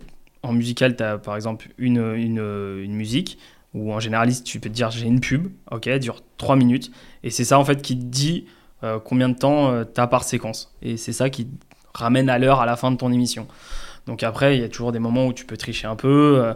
en 0.43 0.51
musical, 0.51 0.97
tu 0.97 1.03
as 1.03 1.17
par 1.17 1.35
exemple 1.37 1.69
une, 1.77 2.13
une, 2.15 2.93
musique. 2.93 3.37
Ou 3.73 3.93
en 3.93 3.99
généraliste, 3.99 4.45
tu 4.45 4.59
peux 4.59 4.67
te 4.67 4.73
dire 4.73 4.89
j'ai 4.89 5.05
une 5.05 5.21
pub, 5.21 5.47
ok, 5.71 5.87
dure 5.99 6.21
3 6.37 6.55
minutes. 6.57 6.91
Et 7.23 7.29
c'est 7.29 7.45
ça 7.45 7.59
en 7.59 7.63
fait 7.63 7.81
qui 7.81 7.97
te 7.97 8.03
dit 8.03 8.45
combien 9.03 9.29
de 9.29 9.37
temps 9.37 9.85
tu 9.85 10.01
as 10.01 10.07
par 10.07 10.23
séquence. 10.23 10.73
Et 10.81 10.97
c'est 10.97 11.13
ça 11.13 11.29
qui 11.29 11.47
ramène 11.93 12.29
à 12.29 12.39
l'heure 12.39 12.61
à 12.61 12.65
la 12.65 12.75
fin 12.75 12.89
de 12.89 12.97
ton 12.97 13.11
émission. 13.11 13.47
Donc 14.07 14.23
après, 14.23 14.57
il 14.57 14.61
y 14.61 14.63
a 14.63 14.69
toujours 14.69 14.91
des 14.91 14.97
moments 14.97 15.27
où 15.27 15.33
tu 15.33 15.45
peux 15.45 15.55
tricher 15.55 15.85
un 15.85 15.95
peu. 15.95 16.53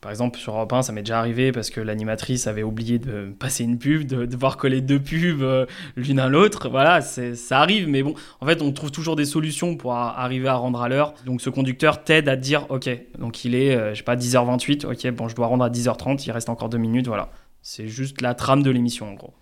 Par 0.00 0.10
exemple, 0.10 0.38
sur 0.38 0.52
Europe 0.54 0.72
1, 0.72 0.82
ça 0.82 0.92
m'est 0.92 1.02
déjà 1.02 1.18
arrivé 1.18 1.52
parce 1.52 1.70
que 1.70 1.80
l'animatrice 1.80 2.46
avait 2.46 2.62
oublié 2.62 2.98
de 2.98 3.34
passer 3.38 3.64
une 3.64 3.78
pub, 3.78 4.04
de 4.04 4.26
devoir 4.26 4.56
coller 4.56 4.80
deux 4.80 5.00
pubs 5.00 5.42
euh, 5.42 5.66
l'une 5.96 6.20
à 6.20 6.28
l'autre. 6.28 6.68
Voilà, 6.68 7.00
ça 7.00 7.60
arrive, 7.60 7.88
mais 7.88 8.02
bon, 8.02 8.14
en 8.40 8.46
fait, 8.46 8.62
on 8.62 8.72
trouve 8.72 8.90
toujours 8.90 9.16
des 9.16 9.24
solutions 9.24 9.76
pour 9.76 9.94
arriver 9.94 10.48
à 10.48 10.54
rendre 10.54 10.82
à 10.82 10.88
l'heure. 10.88 11.14
Donc, 11.24 11.40
ce 11.40 11.50
conducteur 11.50 12.04
t'aide 12.04 12.28
à 12.28 12.36
te 12.36 12.42
dire, 12.42 12.66
ok, 12.68 12.88
donc 13.18 13.44
il 13.44 13.54
est, 13.54 13.74
euh, 13.74 13.90
je 13.94 13.98
sais 13.98 14.04
pas, 14.04 14.16
10h28, 14.16 14.86
ok, 14.86 15.14
bon, 15.14 15.28
je 15.28 15.34
dois 15.34 15.46
rendre 15.46 15.64
à 15.64 15.70
10h30, 15.70 16.24
il 16.26 16.30
reste 16.30 16.48
encore 16.50 16.68
deux 16.68 16.78
minutes, 16.78 17.06
voilà. 17.06 17.30
C'est 17.62 17.88
juste 17.88 18.20
la 18.20 18.34
trame 18.34 18.62
de 18.62 18.70
l'émission, 18.70 19.10
en 19.10 19.14
gros. 19.14 19.34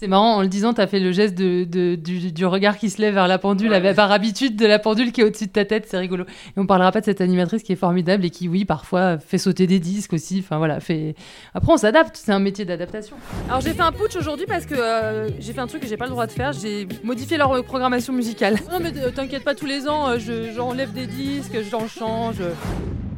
C'est 0.00 0.08
marrant, 0.08 0.36
en 0.36 0.40
le 0.40 0.48
disant, 0.48 0.72
tu 0.72 0.80
as 0.80 0.86
fait 0.86 0.98
le 0.98 1.12
geste 1.12 1.34
de, 1.34 1.94
du, 1.94 2.46
regard 2.46 2.78
qui 2.78 2.88
se 2.88 3.02
lève 3.02 3.12
vers 3.12 3.28
la 3.28 3.36
pendule, 3.36 3.70
par 3.94 4.10
habitude 4.12 4.56
de 4.56 4.64
la 4.64 4.78
pendule 4.78 5.12
qui 5.12 5.20
est 5.20 5.24
au-dessus 5.24 5.44
de 5.44 5.52
ta 5.52 5.66
tête, 5.66 5.88
c'est 5.90 5.98
rigolo. 5.98 6.24
Et 6.24 6.58
on 6.58 6.64
parlera 6.64 6.90
pas 6.90 7.00
de 7.00 7.04
cette 7.04 7.20
animatrice 7.20 7.62
qui 7.62 7.72
est 7.72 7.76
formidable 7.76 8.24
et 8.24 8.30
qui, 8.30 8.48
oui, 8.48 8.64
parfois 8.64 9.18
fait 9.18 9.36
sauter 9.36 9.66
des 9.66 9.78
disques 9.78 10.14
aussi. 10.14 10.38
Enfin 10.42 10.56
voilà, 10.56 10.80
fait. 10.80 11.16
Après, 11.52 11.70
on 11.70 11.76
s'adapte, 11.76 12.16
c'est 12.16 12.32
un 12.32 12.38
métier 12.38 12.64
d'adaptation. 12.64 13.14
Alors 13.50 13.60
j'ai 13.60 13.74
fait 13.74 13.82
un 13.82 13.92
putsch 13.92 14.16
aujourd'hui 14.16 14.46
parce 14.46 14.64
que 14.64 14.74
euh, 14.74 15.28
j'ai 15.38 15.52
fait 15.52 15.60
un 15.60 15.66
truc 15.66 15.82
que 15.82 15.86
j'ai 15.86 15.98
pas 15.98 16.06
le 16.06 16.12
droit 16.12 16.26
de 16.26 16.32
faire, 16.32 16.54
j'ai 16.54 16.88
modifié 17.04 17.36
leur 17.36 17.62
programmation 17.62 18.14
musicale. 18.14 18.56
Non 18.72 18.78
mais 18.80 18.96
euh, 18.96 19.10
t'inquiète 19.10 19.44
pas, 19.44 19.54
tous 19.54 19.66
les 19.66 19.86
ans, 19.86 20.08
euh, 20.08 20.18
j'enlève 20.56 20.94
des 20.94 21.06
disques, 21.06 21.58
j'en 21.70 21.86
change. 21.86 22.36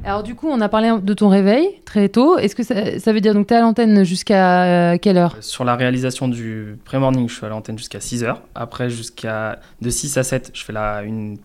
Alors 0.05 0.25
du 0.25 0.35
coup, 0.35 0.49
on 0.49 0.61
a 0.61 0.69
parlé 0.69 0.93
de 1.01 1.15
ton 1.15 1.29
réveil 1.29 1.81
très 1.85 2.09
tôt. 2.09 2.37
Est-ce 2.37 2.57
que 2.57 2.63
ça, 2.65 3.13
veut 3.13 3.21
dire 3.21 3.35
donc 3.35 3.47
tu 3.47 3.55
es 3.55 3.57
à 3.57 3.61
l'antenne 3.61 4.05
jusqu'à 4.05 4.65
euh, 4.65 4.99
quelle 5.01 5.17
heure? 5.17 5.37
Sur 5.41 5.65
la 5.65 5.77
réalisation 5.77 6.27
du 6.27 6.77
pré-morning, 6.85 7.29
je 7.29 7.35
suis 7.37 7.47
à 7.47 7.49
l'antenne 7.49 7.79
jusqu'à 7.79 8.01
6 8.01 8.25
heures. 8.25 8.43
Après, 8.57 8.91
jusqu'à 8.91 9.61
de 9.81 9.91
6 9.91 10.19
à 10.19 10.25
7, 10.25 10.51
je 10.55 10.65
fais 10.65 10.73
la, 10.73 11.03
une, 11.03 11.39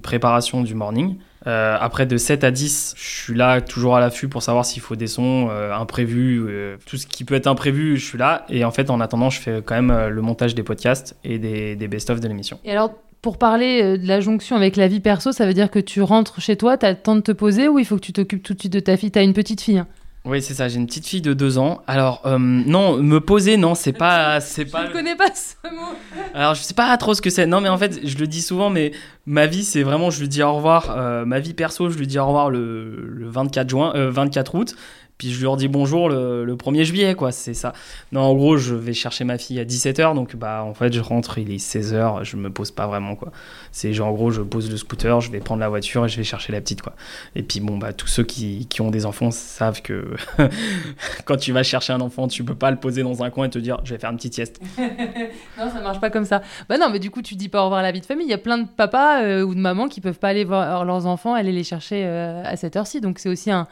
préparation 0.00 0.62
du 0.62 0.74
morning. 0.74 1.16
Euh, 1.48 1.76
après, 1.78 2.06
de 2.06 2.16
7 2.16 2.44
à 2.44 2.52
10, 2.52 2.94
je 2.96 3.02
suis 3.24 3.34
là 3.34 3.60
toujours 3.60 3.96
à 3.96 4.00
l'affût 4.00 4.28
pour 4.28 4.44
savoir 4.44 4.64
s'il 4.64 4.80
faut 4.80 4.94
des 4.94 5.08
sons 5.08 5.48
euh, 5.50 5.74
imprévus. 5.74 6.40
tout 6.86 6.96
ce 6.96 7.06
qui 7.06 7.24
peut 7.24 7.34
être 7.34 7.48
imprévu, 7.48 7.96
je 7.96 8.04
suis 8.06 8.18
là. 8.18 8.46
Et 8.48 8.64
en 8.64 8.70
fait, 8.70 8.90
en 8.90 9.00
attendant, 9.00 9.28
je 9.28 9.40
fais 9.40 9.60
quand 9.60 9.74
même 9.74 10.08
le 10.08 10.22
montage 10.22 10.54
des 10.54 10.62
podcasts 10.62 11.16
et 11.24 11.38
des, 11.38 11.74
des 11.74 11.88
best-of 11.88 12.20
de 12.20 12.28
l'émission. 12.28 12.60
Et 12.64 12.70
alors, 12.70 12.92
pour 13.22 13.38
parler 13.38 13.80
euh, 13.82 13.96
de 13.96 14.06
la 14.06 14.20
jonction 14.20 14.56
avec 14.56 14.76
la 14.76 14.88
vie 14.88 15.00
perso, 15.00 15.32
ça 15.32 15.46
veut 15.46 15.54
dire 15.54 15.70
que 15.70 15.78
tu 15.78 16.02
rentres 16.02 16.40
chez 16.40 16.56
toi, 16.56 16.76
tu 16.76 16.84
as 16.84 16.90
le 16.90 16.98
temps 16.98 17.16
de 17.16 17.20
te 17.20 17.32
poser 17.32 17.68
ou 17.68 17.78
il 17.78 17.86
faut 17.86 17.94
que 17.94 18.00
tu 18.00 18.12
t'occupes 18.12 18.42
tout 18.42 18.54
de 18.54 18.60
suite 18.60 18.72
de 18.72 18.80
ta 18.80 18.96
fille? 18.96 19.12
Tu 19.12 19.18
as 19.18 19.22
une 19.22 19.32
petite 19.32 19.60
fille 19.60 19.78
hein 19.78 19.86
oui, 20.24 20.40
c'est 20.40 20.54
ça. 20.54 20.68
J'ai 20.68 20.76
une 20.76 20.86
petite 20.86 21.06
fille 21.06 21.20
de 21.20 21.34
deux 21.34 21.58
ans. 21.58 21.82
Alors, 21.88 22.22
euh, 22.26 22.38
non, 22.38 22.96
me 22.96 23.18
poser, 23.18 23.56
non, 23.56 23.74
c'est 23.74 23.92
pas, 23.92 24.40
c'est 24.40 24.66
pas. 24.66 24.84
Je 24.84 24.90
ne 24.90 24.92
connais 24.92 25.16
pas 25.16 25.30
ce 25.34 25.54
mot. 25.74 25.96
Alors, 26.32 26.54
je 26.54 26.62
sais 26.62 26.74
pas 26.74 26.96
trop 26.96 27.14
ce 27.14 27.20
que 27.20 27.28
c'est. 27.28 27.44
Non, 27.44 27.60
mais 27.60 27.68
en 27.68 27.76
fait, 27.76 28.06
je 28.06 28.16
le 28.18 28.28
dis 28.28 28.40
souvent, 28.40 28.70
mais 28.70 28.92
ma 29.26 29.46
vie, 29.46 29.64
c'est 29.64 29.82
vraiment, 29.82 30.10
je 30.10 30.20
lui 30.20 30.28
dis 30.28 30.40
au 30.44 30.54
revoir. 30.54 30.96
Euh, 30.96 31.24
ma 31.24 31.40
vie 31.40 31.54
perso, 31.54 31.90
je 31.90 31.98
lui 31.98 32.06
dis 32.06 32.20
au 32.20 32.26
revoir 32.26 32.50
le, 32.50 33.04
le 33.08 33.28
24 33.28 33.68
juin, 33.68 33.92
24 33.96 34.54
août. 34.54 34.76
Puis 35.18 35.30
je 35.30 35.42
leur 35.42 35.56
dis 35.56 35.68
bonjour 35.68 36.08
le, 36.08 36.56
1er 36.56 36.84
juillet, 36.84 37.14
quoi, 37.14 37.32
c'est 37.32 37.54
ça. 37.54 37.72
Non, 38.10 38.22
en 38.22 38.34
gros, 38.34 38.56
je 38.56 38.74
vais 38.74 38.92
chercher 38.92 39.24
ma 39.24 39.38
fille 39.38 39.60
à 39.60 39.64
17h, 39.64 40.14
donc 40.14 40.36
bah 40.36 40.64
en 40.64 40.74
fait, 40.74 40.92
je 40.92 41.00
rentre, 41.00 41.38
il 41.38 41.52
est 41.52 41.64
16h, 41.64 42.24
je 42.24 42.36
me 42.36 42.50
pose 42.50 42.70
pas 42.70 42.86
vraiment, 42.86 43.14
quoi. 43.14 43.30
C'est 43.70 43.92
genre, 43.92 44.08
en 44.08 44.12
gros, 44.12 44.30
je 44.30 44.42
pose 44.42 44.70
le 44.70 44.76
scooter, 44.76 45.20
je 45.20 45.30
vais 45.30 45.40
prendre 45.40 45.60
la 45.60 45.68
voiture 45.68 46.04
et 46.04 46.08
je 46.08 46.16
vais 46.16 46.24
chercher 46.24 46.52
la 46.52 46.60
petite, 46.60 46.82
quoi. 46.82 46.94
Et 47.36 47.42
puis 47.42 47.60
bon, 47.60 47.78
bah 47.78 47.92
tous 47.92 48.08
ceux 48.08 48.24
qui, 48.24 48.66
qui 48.66 48.80
ont 48.80 48.90
des 48.90 49.06
enfants 49.06 49.30
savent 49.30 49.82
que 49.82 50.14
quand 51.24 51.36
tu 51.36 51.52
vas 51.52 51.62
chercher 51.62 51.92
un 51.92 52.00
enfant, 52.00 52.28
tu 52.28 52.44
peux 52.44 52.54
pas 52.54 52.70
le 52.70 52.76
poser 52.76 53.02
dans 53.02 53.22
un 53.22 53.30
coin 53.30 53.46
et 53.46 53.50
te 53.50 53.58
dire, 53.58 53.80
je 53.84 53.94
vais 53.94 54.00
faire 54.00 54.10
une 54.10 54.16
petite 54.16 54.34
sieste. 54.34 54.60
non, 54.78 55.70
ça 55.70 55.80
marche 55.82 56.00
pas 56.00 56.10
comme 56.10 56.24
ça. 56.24 56.42
Bah 56.68 56.78
non, 56.78 56.90
mais 56.90 56.98
du 56.98 57.10
coup, 57.10 57.22
tu 57.22 57.34
dis 57.34 57.48
pas 57.48 57.60
au 57.60 57.64
revoir 57.64 57.80
à 57.80 57.82
la 57.82 57.92
vie 57.92 58.00
de 58.00 58.06
famille. 58.06 58.26
Il 58.26 58.30
y 58.30 58.34
a 58.34 58.38
plein 58.38 58.58
de 58.58 58.66
papas 58.68 59.22
euh, 59.22 59.42
ou 59.42 59.54
de 59.54 59.60
mamans 59.60 59.88
qui 59.88 60.00
peuvent 60.00 60.18
pas 60.18 60.28
aller 60.28 60.44
voir 60.44 60.84
leurs 60.84 61.06
enfants, 61.06 61.34
aller 61.34 61.52
les 61.52 61.64
chercher 61.64 62.04
euh, 62.04 62.42
à 62.44 62.56
cette 62.56 62.76
heure-ci, 62.76 63.00
donc 63.00 63.18
c'est 63.18 63.28
aussi 63.28 63.50
un 63.50 63.68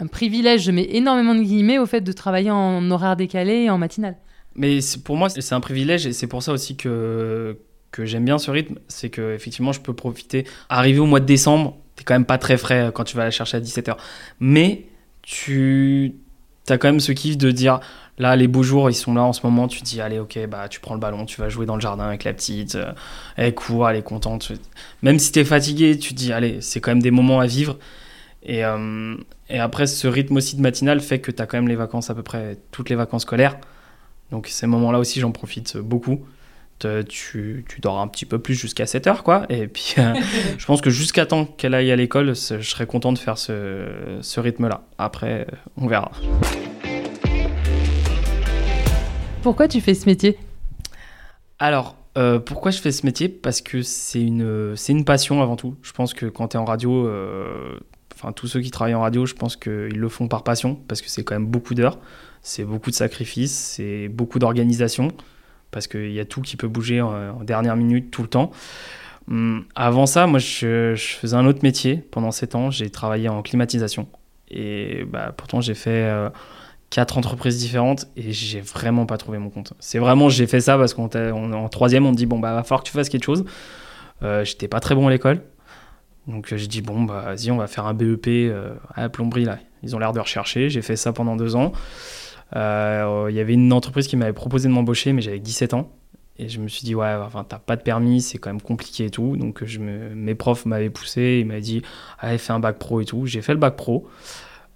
un 0.00 0.06
privilège, 0.06 0.62
je 0.62 0.70
mets 0.70 0.88
énormément 0.90 1.34
de 1.34 1.42
guillemets 1.42 1.78
au 1.78 1.86
fait 1.86 2.00
de 2.00 2.12
travailler 2.12 2.50
en 2.50 2.90
horaire 2.90 3.16
décalé 3.16 3.64
et 3.64 3.70
en 3.70 3.78
matinale. 3.78 4.16
Mais 4.54 4.80
pour 5.04 5.16
moi, 5.16 5.28
c'est 5.28 5.54
un 5.54 5.60
privilège 5.60 6.06
et 6.06 6.12
c'est 6.12 6.26
pour 6.26 6.42
ça 6.42 6.52
aussi 6.52 6.76
que, 6.76 7.58
que 7.92 8.04
j'aime 8.04 8.24
bien 8.24 8.38
ce 8.38 8.50
rythme. 8.50 8.78
C'est 8.88 9.10
que 9.10 9.34
effectivement, 9.34 9.72
je 9.72 9.80
peux 9.80 9.94
profiter. 9.94 10.46
Arrivé 10.68 10.98
au 10.98 11.06
mois 11.06 11.20
de 11.20 11.26
décembre, 11.26 11.76
t'es 11.96 12.04
quand 12.04 12.14
même 12.14 12.24
pas 12.24 12.38
très 12.38 12.56
frais 12.56 12.90
quand 12.94 13.04
tu 13.04 13.16
vas 13.16 13.24
la 13.24 13.30
chercher 13.30 13.58
à 13.58 13.60
17h. 13.60 13.96
Mais 14.40 14.86
tu 15.22 16.14
as 16.68 16.78
quand 16.78 16.88
même 16.88 17.00
ce 17.00 17.12
kiff 17.12 17.36
de 17.36 17.50
dire 17.50 17.80
là, 18.18 18.36
les 18.36 18.48
beaux 18.48 18.62
jours, 18.62 18.90
ils 18.90 18.94
sont 18.94 19.14
là 19.14 19.22
en 19.22 19.32
ce 19.32 19.40
moment. 19.44 19.68
Tu 19.68 19.80
te 19.80 19.84
dis, 19.84 20.00
allez, 20.00 20.18
ok, 20.18 20.38
bah, 20.48 20.68
tu 20.68 20.80
prends 20.80 20.94
le 20.94 21.00
ballon, 21.00 21.26
tu 21.26 21.40
vas 21.40 21.48
jouer 21.48 21.66
dans 21.66 21.74
le 21.74 21.80
jardin 21.80 22.04
avec 22.04 22.24
la 22.24 22.32
petite. 22.32 22.74
Euh, 22.74 22.92
elle 23.36 23.54
court, 23.54 23.88
elle 23.88 23.96
est 23.96 24.02
contente. 24.02 24.52
Même 25.02 25.18
si 25.18 25.32
t'es 25.32 25.44
fatigué, 25.44 25.98
tu 25.98 26.14
te 26.14 26.18
dis, 26.18 26.32
allez, 26.32 26.60
c'est 26.60 26.80
quand 26.80 26.90
même 26.90 27.02
des 27.02 27.10
moments 27.10 27.40
à 27.40 27.46
vivre. 27.46 27.78
Et, 28.42 28.64
euh, 28.64 29.16
et 29.48 29.58
après, 29.58 29.86
ce 29.86 30.06
rythme 30.08 30.36
aussi 30.36 30.56
de 30.56 30.62
matinale 30.62 31.00
fait 31.00 31.20
que 31.20 31.30
tu 31.30 31.42
as 31.42 31.46
quand 31.46 31.58
même 31.58 31.68
les 31.68 31.76
vacances, 31.76 32.10
à 32.10 32.14
peu 32.14 32.22
près 32.22 32.58
toutes 32.70 32.88
les 32.88 32.96
vacances 32.96 33.22
scolaires. 33.22 33.58
Donc 34.30 34.46
ces 34.46 34.66
moments-là 34.66 34.98
aussi, 34.98 35.20
j'en 35.20 35.32
profite 35.32 35.76
beaucoup. 35.76 36.24
Tu, 37.06 37.62
tu, 37.68 37.80
dors 37.82 38.00
un 38.00 38.08
petit 38.08 38.24
peu 38.24 38.38
plus 38.38 38.54
jusqu'à 38.54 38.86
7 38.86 39.06
heures, 39.06 39.22
quoi. 39.22 39.44
Et 39.50 39.66
puis, 39.68 39.96
euh, 39.98 40.14
je 40.58 40.64
pense 40.64 40.80
que 40.80 40.88
jusqu'à 40.88 41.26
temps 41.26 41.44
qu'elle 41.44 41.74
aille 41.74 41.92
à 41.92 41.96
l'école, 41.96 42.28
je 42.34 42.62
serais 42.62 42.86
content 42.86 43.12
de 43.12 43.18
faire 43.18 43.36
ce, 43.36 44.18
ce 44.22 44.40
rythme-là. 44.40 44.84
Après, 44.96 45.46
on 45.76 45.86
verra. 45.86 46.10
Pourquoi 49.42 49.68
tu 49.68 49.82
fais 49.82 49.92
ce 49.92 50.06
métier? 50.06 50.38
Alors, 51.58 51.96
euh, 52.18 52.38
pourquoi 52.38 52.70
je 52.70 52.80
fais 52.80 52.92
ce 52.92 53.06
métier? 53.06 53.28
Parce 53.28 53.60
que 53.60 53.82
c'est 53.82 54.22
une, 54.22 54.74
c'est 54.76 54.92
une 54.92 55.04
passion 55.04 55.42
avant 55.42 55.56
tout. 55.56 55.76
Je 55.82 55.92
pense 55.92 56.14
que 56.14 56.26
quand 56.26 56.48
tu 56.48 56.56
es 56.56 56.60
en 56.60 56.64
radio, 56.64 57.06
euh, 57.06 57.78
enfin 58.20 58.32
tous 58.32 58.46
ceux 58.46 58.60
qui 58.60 58.70
travaillent 58.70 58.94
en 58.94 59.00
radio, 59.00 59.26
je 59.26 59.34
pense 59.34 59.56
qu'ils 59.56 59.98
le 59.98 60.08
font 60.08 60.28
par 60.28 60.42
passion, 60.42 60.74
parce 60.88 61.00
que 61.00 61.08
c'est 61.08 61.24
quand 61.24 61.34
même 61.34 61.46
beaucoup 61.46 61.74
d'heures, 61.74 61.98
c'est 62.42 62.64
beaucoup 62.64 62.90
de 62.90 62.94
sacrifices, 62.94 63.54
c'est 63.54 64.08
beaucoup 64.08 64.38
d'organisation, 64.38 65.08
parce 65.70 65.86
qu'il 65.86 66.12
y 66.12 66.20
a 66.20 66.24
tout 66.24 66.42
qui 66.42 66.56
peut 66.56 66.68
bouger 66.68 67.00
en, 67.00 67.42
dernière 67.42 67.76
minute 67.76 68.10
tout 68.10 68.22
le 68.22 68.28
temps. 68.28 68.50
Hum, 69.28 69.64
avant 69.74 70.06
ça, 70.06 70.26
moi 70.26 70.38
je, 70.38 70.94
faisais 70.96 71.36
un 71.36 71.46
autre 71.46 71.60
métier 71.62 71.96
pendant 71.96 72.30
7 72.30 72.54
ans, 72.54 72.70
j'ai 72.70 72.90
travaillé 72.90 73.28
en 73.28 73.42
climatisation. 73.42 74.08
Et 74.50 75.04
bah, 75.04 75.32
pourtant 75.36 75.60
j'ai 75.60 75.74
fait... 75.74 75.90
Euh, 75.90 76.28
quatre 76.90 77.16
entreprises 77.16 77.58
différentes 77.58 78.08
et 78.16 78.32
j'ai 78.32 78.60
vraiment 78.60 79.06
pas 79.06 79.16
trouvé 79.16 79.38
mon 79.38 79.48
compte. 79.48 79.72
C'est 79.78 79.98
vraiment, 79.98 80.28
j'ai 80.28 80.48
fait 80.48 80.60
ça 80.60 80.76
parce 80.76 80.92
qu'en 80.92 81.08
en 81.14 81.68
troisième, 81.68 82.04
on 82.04 82.10
me 82.10 82.16
dit, 82.16 82.26
bon, 82.26 82.40
bah, 82.40 82.52
va 82.52 82.64
falloir 82.64 82.82
que 82.82 82.88
tu 82.88 82.92
fasses 82.92 83.08
quelque 83.08 83.24
chose. 83.24 83.44
Euh, 84.22 84.44
J'étais 84.44 84.68
pas 84.68 84.80
très 84.80 84.94
bon 84.94 85.06
à 85.06 85.10
l'école. 85.10 85.40
Donc 86.30 86.52
euh, 86.52 86.56
j'ai 86.56 86.66
dit, 86.66 86.82
bon, 86.82 87.02
bah, 87.02 87.22
vas-y, 87.26 87.50
on 87.50 87.56
va 87.56 87.66
faire 87.66 87.86
un 87.86 87.94
BEP 87.94 88.26
euh, 88.28 88.74
à 88.94 89.02
la 89.02 89.08
plomberie, 89.08 89.44
là. 89.44 89.58
Ils 89.82 89.96
ont 89.96 89.98
l'air 89.98 90.12
de 90.12 90.20
rechercher. 90.20 90.70
J'ai 90.70 90.82
fait 90.82 90.96
ça 90.96 91.12
pendant 91.12 91.36
deux 91.36 91.56
ans. 91.56 91.72
Euh, 92.56 93.26
il 93.30 93.36
y 93.36 93.40
avait 93.40 93.54
une 93.54 93.72
entreprise 93.72 94.06
qui 94.08 94.16
m'avait 94.16 94.32
proposé 94.32 94.68
de 94.68 94.72
m'embaucher, 94.72 95.12
mais 95.12 95.22
j'avais 95.22 95.38
17 95.38 95.74
ans. 95.74 95.90
Et 96.36 96.48
je 96.48 96.60
me 96.60 96.68
suis 96.68 96.84
dit, 96.84 96.94
ouais, 96.94 97.14
enfin, 97.22 97.44
t'as 97.46 97.58
pas 97.58 97.76
de 97.76 97.82
permis, 97.82 98.20
c'est 98.20 98.38
quand 98.38 98.50
même 98.50 98.62
compliqué 98.62 99.06
et 99.06 99.10
tout. 99.10 99.36
Donc 99.36 99.62
mes 99.62 100.34
profs 100.34 100.64
m'avaient 100.64 100.90
poussé, 100.90 101.38
ils 101.40 101.46
m'avaient 101.46 101.60
dit, 101.60 101.82
allez, 102.18 102.38
fais 102.38 102.52
un 102.52 102.60
bac 102.60 102.78
pro 102.78 103.00
et 103.00 103.04
tout. 103.04 103.26
J'ai 103.26 103.42
fait 103.42 103.52
le 103.52 103.58
bac 103.58 103.76
pro. 103.76 104.08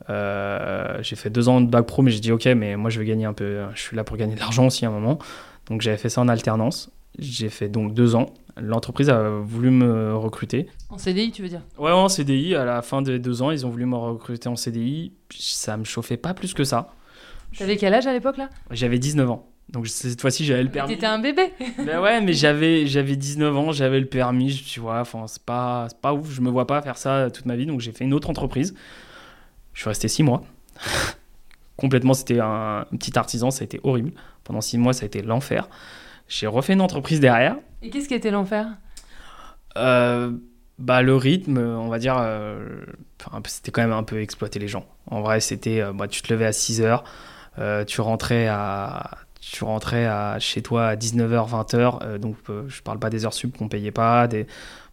J'ai 0.08 1.16
fait 1.16 1.30
deux 1.30 1.48
ans 1.48 1.60
de 1.60 1.66
bac 1.66 1.86
pro, 1.86 2.02
mais 2.02 2.10
j'ai 2.10 2.20
dit 2.20 2.32
ok, 2.32 2.46
mais 2.46 2.76
moi 2.76 2.90
je 2.90 2.98
vais 3.00 3.06
gagner 3.06 3.24
un 3.24 3.32
peu. 3.32 3.62
Je 3.74 3.80
suis 3.80 3.96
là 3.96 4.04
pour 4.04 4.16
gagner 4.18 4.34
de 4.34 4.40
l'argent 4.40 4.66
aussi 4.66 4.84
à 4.84 4.88
un 4.88 4.92
moment. 4.92 5.18
Donc 5.66 5.80
j'avais 5.80 5.96
fait 5.96 6.10
ça 6.10 6.20
en 6.20 6.28
alternance. 6.28 6.90
J'ai 7.18 7.48
fait 7.48 7.68
donc 7.68 7.94
deux 7.94 8.14
ans. 8.14 8.26
L'entreprise 8.56 9.10
a 9.10 9.28
voulu 9.40 9.70
me 9.70 10.14
recruter. 10.16 10.68
En 10.88 10.98
CDI, 10.98 11.32
tu 11.32 11.42
veux 11.42 11.48
dire? 11.48 11.62
Ouais, 11.76 11.90
en 11.90 12.08
CDI. 12.08 12.54
À 12.54 12.64
la 12.64 12.82
fin 12.82 13.02
des 13.02 13.18
deux 13.18 13.42
ans, 13.42 13.50
ils 13.50 13.66
ont 13.66 13.70
voulu 13.70 13.86
me 13.86 13.96
recruter 13.96 14.48
en 14.48 14.56
CDI. 14.56 15.12
Ça 15.36 15.76
me 15.76 15.84
chauffait 15.84 16.16
pas 16.16 16.34
plus 16.34 16.54
que 16.54 16.62
ça. 16.62 16.94
T'avais 17.58 17.76
quel 17.76 17.94
âge 17.94 18.06
à 18.06 18.12
l'époque 18.12 18.36
là? 18.36 18.48
J'avais 18.70 18.98
19 18.98 19.30
ans. 19.30 19.48
Donc 19.70 19.88
cette 19.88 20.20
fois-ci, 20.20 20.44
j'avais 20.44 20.62
le 20.62 20.68
permis. 20.70 20.94
T'étais 20.94 21.06
un 21.06 21.18
bébé 21.18 21.52
Ben 21.78 22.00
ouais, 22.00 22.20
mais 22.20 22.32
j'avais, 22.32 22.86
j'avais 22.86 23.16
19 23.16 23.56
ans, 23.56 23.72
j'avais 23.72 23.98
le 23.98 24.06
permis. 24.06 24.46
Dit, 24.46 24.80
ouais, 24.80 24.92
enfin, 24.98 25.26
c'est 25.26 25.42
pas, 25.42 25.86
c'est 25.88 26.00
pas 26.00 26.12
ouf, 26.12 26.30
je 26.30 26.40
me 26.40 26.50
vois 26.50 26.66
pas 26.66 26.80
faire 26.82 26.98
ça 26.98 27.30
toute 27.30 27.46
ma 27.46 27.56
vie. 27.56 27.66
Donc 27.66 27.80
j'ai 27.80 27.92
fait 27.92 28.04
une 28.04 28.14
autre 28.14 28.30
entreprise. 28.30 28.74
Je 29.72 29.80
suis 29.80 29.88
resté 29.88 30.06
6 30.06 30.22
mois. 30.22 30.44
Complètement, 31.76 32.14
c'était 32.14 32.38
un, 32.40 32.86
un 32.90 32.96
petit 32.96 33.18
artisan, 33.18 33.50
ça 33.50 33.62
a 33.62 33.64
été 33.64 33.80
horrible. 33.82 34.12
Pendant 34.44 34.60
6 34.60 34.78
mois, 34.78 34.92
ça 34.92 35.04
a 35.04 35.06
été 35.06 35.22
l'enfer. 35.22 35.68
J'ai 36.34 36.48
refait 36.48 36.72
une 36.72 36.80
entreprise 36.80 37.20
derrière. 37.20 37.56
Et 37.80 37.90
qu'est-ce 37.90 38.08
qui 38.08 38.14
était 38.14 38.32
l'enfer? 38.32 38.66
Euh, 39.76 40.32
bah, 40.80 41.00
le 41.00 41.14
rythme, 41.14 41.58
on 41.58 41.86
va 41.86 42.00
dire, 42.00 42.16
euh, 42.18 42.84
c'était 43.46 43.70
quand 43.70 43.82
même 43.82 43.92
un 43.92 44.02
peu 44.02 44.20
exploiter 44.20 44.58
les 44.58 44.66
gens. 44.66 44.84
En 45.08 45.22
vrai, 45.22 45.38
c'était, 45.38 45.80
euh, 45.80 45.92
bah, 45.92 46.08
tu 46.08 46.22
te 46.22 46.32
levais 46.32 46.46
à 46.46 46.52
6 46.52 46.80
heures, 46.80 47.04
tu 47.86 48.00
rentrais 48.00 48.48
à, 48.48 49.18
tu 49.40 49.62
rentrais 49.62 50.06
à, 50.06 50.40
chez 50.40 50.60
toi 50.60 50.88
à 50.88 50.96
19h, 50.96 51.50
20h, 51.50 52.02
euh, 52.02 52.18
donc 52.18 52.36
je 52.66 52.82
parle 52.82 52.98
pas 52.98 53.10
des 53.10 53.24
heures 53.24 53.34
sup 53.34 53.56
qu'on 53.56 53.68
payait 53.68 53.92
pas, 53.92 54.26
des, 54.26 54.48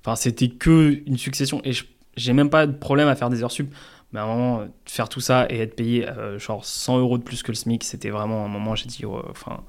enfin, 0.05 0.15
c'était 0.15 0.49
que 0.49 1.01
une 1.07 1.17
succession, 1.17 1.59
et 1.63 1.71
j'ai 2.17 2.33
même 2.33 2.51
pas 2.51 2.67
de 2.67 2.73
problème 2.73 3.07
à 3.07 3.15
faire 3.15 3.31
des 3.31 3.43
heures 3.43 3.51
sup, 3.51 3.73
mais 4.11 4.19
à 4.19 4.23
un 4.23 4.27
moment, 4.27 4.67
faire 4.85 5.09
tout 5.09 5.21
ça 5.21 5.47
et 5.49 5.59
être 5.61 5.75
payé 5.75 6.05
genre 6.37 6.65
100 6.65 6.99
euros 6.99 7.17
de 7.17 7.23
plus 7.23 7.41
que 7.41 7.51
le 7.51 7.55
SMIC, 7.55 7.83
c'était 7.83 8.11
vraiment 8.11 8.45
un 8.45 8.49
moment, 8.49 8.75
j'ai 8.75 8.85
dit, 8.85 9.07
ouais, 9.07 9.21
enfin, 9.27 9.63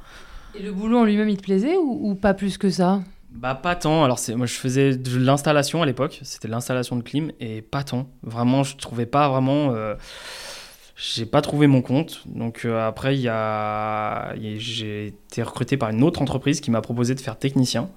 Et 0.59 0.63
le 0.63 0.73
boulot 0.73 0.99
en 0.99 1.05
lui-même, 1.05 1.29
il 1.29 1.37
te 1.37 1.43
plaisait 1.43 1.77
ou, 1.77 2.15
pas 2.15 2.35
plus 2.35 2.59
que 2.59 2.71
ça? 2.71 3.03
Bah 3.35 3.55
pas 3.55 3.75
tant. 3.75 4.05
Alors 4.05 4.21
moi 4.37 4.47
je 4.47 4.55
faisais 4.55 4.95
de 4.97 5.19
l'installation 5.19 5.83
à 5.83 5.87
l'époque, 5.87 6.21
c'était 6.23 6.49
l'installation 6.49 6.97
de 6.97 7.03
clim 7.03 7.33
et 7.41 7.63
pas 7.63 7.83
tant. 7.83 8.07
Vraiment 8.23 8.63
je 8.63 8.77
trouvais 8.77 9.07
pas 9.07 9.29
vraiment 9.31 9.73
euh, 9.73 9.95
j'ai 10.97 11.25
pas 11.25 11.41
trouvé 11.41 11.67
mon 11.67 11.81
compte. 11.81 12.23
Donc 12.27 12.67
euh, 12.67 12.87
après 12.87 13.17
y 13.17 13.23
y 13.23 13.29
a- 13.29 14.35
j'ai 14.37 15.07
été 15.07 15.43
recruté 15.43 15.79
par 15.79 15.89
une 15.89 16.03
autre 16.03 16.21
entreprise 16.21 16.61
qui 16.61 16.71
m'a 16.71 16.83
proposé 16.83 17.15
de 17.15 17.21
faire 17.21 17.39
technicien. 17.39 17.89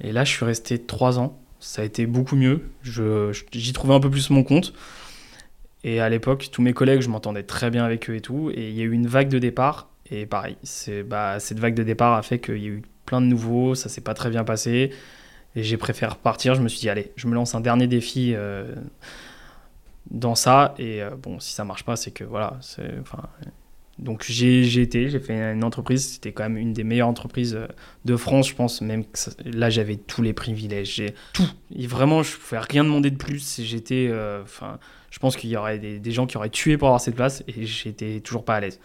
Et 0.00 0.12
là 0.12 0.24
je 0.24 0.32
suis 0.32 0.44
resté 0.44 0.78
trois 0.80 1.18
ans. 1.20 1.38
Ça 1.60 1.82
a 1.82 1.84
été 1.84 2.06
beaucoup 2.06 2.36
mieux. 2.36 2.70
Je- 2.82 3.32
j'y 3.52 3.72
trouvais 3.72 3.94
un 3.94 4.00
peu 4.00 4.10
plus 4.10 4.30
mon 4.30 4.42
compte. 4.42 4.72
Et 5.84 6.00
à 6.00 6.08
l'époque, 6.08 6.48
tous 6.52 6.62
mes 6.62 6.72
collègues, 6.72 7.00
je 7.00 7.08
m'entendais 7.08 7.42
très 7.42 7.70
bien 7.70 7.84
avec 7.84 8.10
eux 8.10 8.14
et 8.16 8.20
tout. 8.20 8.50
Et 8.54 8.70
il 8.70 8.76
y 8.76 8.80
a 8.80 8.84
eu 8.84 8.92
une 8.92 9.06
vague 9.06 9.28
de 9.28 9.38
départ. 9.38 9.89
Et 10.10 10.26
pareil, 10.26 10.56
bah, 11.06 11.38
cette 11.38 11.58
vague 11.60 11.74
de 11.74 11.82
départ 11.82 12.14
a 12.14 12.22
fait 12.22 12.38
qu'il 12.38 12.58
y 12.58 12.66
a 12.66 12.70
eu 12.70 12.82
plein 13.06 13.20
de 13.20 13.26
nouveaux. 13.26 13.74
Ça 13.74 13.88
s'est 13.88 14.00
pas 14.00 14.14
très 14.14 14.30
bien 14.30 14.44
passé. 14.44 14.90
Et 15.56 15.62
j'ai 15.62 15.76
préféré 15.76 16.12
repartir. 16.12 16.54
Je 16.54 16.62
me 16.62 16.68
suis 16.68 16.80
dit, 16.80 16.88
allez, 16.88 17.12
je 17.16 17.26
me 17.26 17.34
lance 17.34 17.54
un 17.54 17.60
dernier 17.60 17.86
défi 17.86 18.32
euh, 18.34 18.74
dans 20.10 20.34
ça. 20.34 20.74
Et 20.78 21.02
euh, 21.02 21.10
bon, 21.10 21.38
si 21.38 21.52
ça 21.52 21.64
marche 21.64 21.84
pas, 21.84 21.96
c'est 21.96 22.10
que 22.10 22.24
voilà. 22.24 22.58
Donc 23.98 24.24
j'ai, 24.26 24.80
été, 24.80 25.10
j'ai 25.10 25.20
fait 25.20 25.52
une 25.52 25.62
entreprise. 25.62 26.14
C'était 26.14 26.32
quand 26.32 26.44
même 26.44 26.56
une 26.56 26.72
des 26.72 26.84
meilleures 26.84 27.08
entreprises 27.08 27.54
euh, 27.54 27.66
de 28.04 28.16
France, 28.16 28.48
je 28.48 28.54
pense. 28.54 28.80
Même 28.80 29.04
que 29.04 29.18
là, 29.44 29.70
j'avais 29.70 29.96
tous 29.96 30.22
les 30.22 30.32
privilèges. 30.32 30.94
J'ai 30.94 31.14
tout. 31.32 31.48
Et 31.74 31.86
vraiment, 31.86 32.24
je 32.24 32.36
pouvais 32.36 32.60
rien 32.60 32.82
demander 32.82 33.10
de 33.10 33.16
plus. 33.16 33.60
J'étais. 33.62 34.10
Je 35.10 35.18
pense 35.18 35.36
qu'il 35.36 35.50
y 35.50 35.56
aurait 35.56 35.78
des, 35.78 35.98
des 35.98 36.12
gens 36.12 36.26
qui 36.26 36.36
auraient 36.36 36.50
tué 36.50 36.76
pour 36.76 36.88
avoir 36.88 37.00
cette 37.00 37.16
place 37.16 37.42
et 37.48 37.66
j'étais 37.66 38.20
toujours 38.20 38.44
pas 38.44 38.56
à 38.56 38.60
l'aise. 38.60 38.78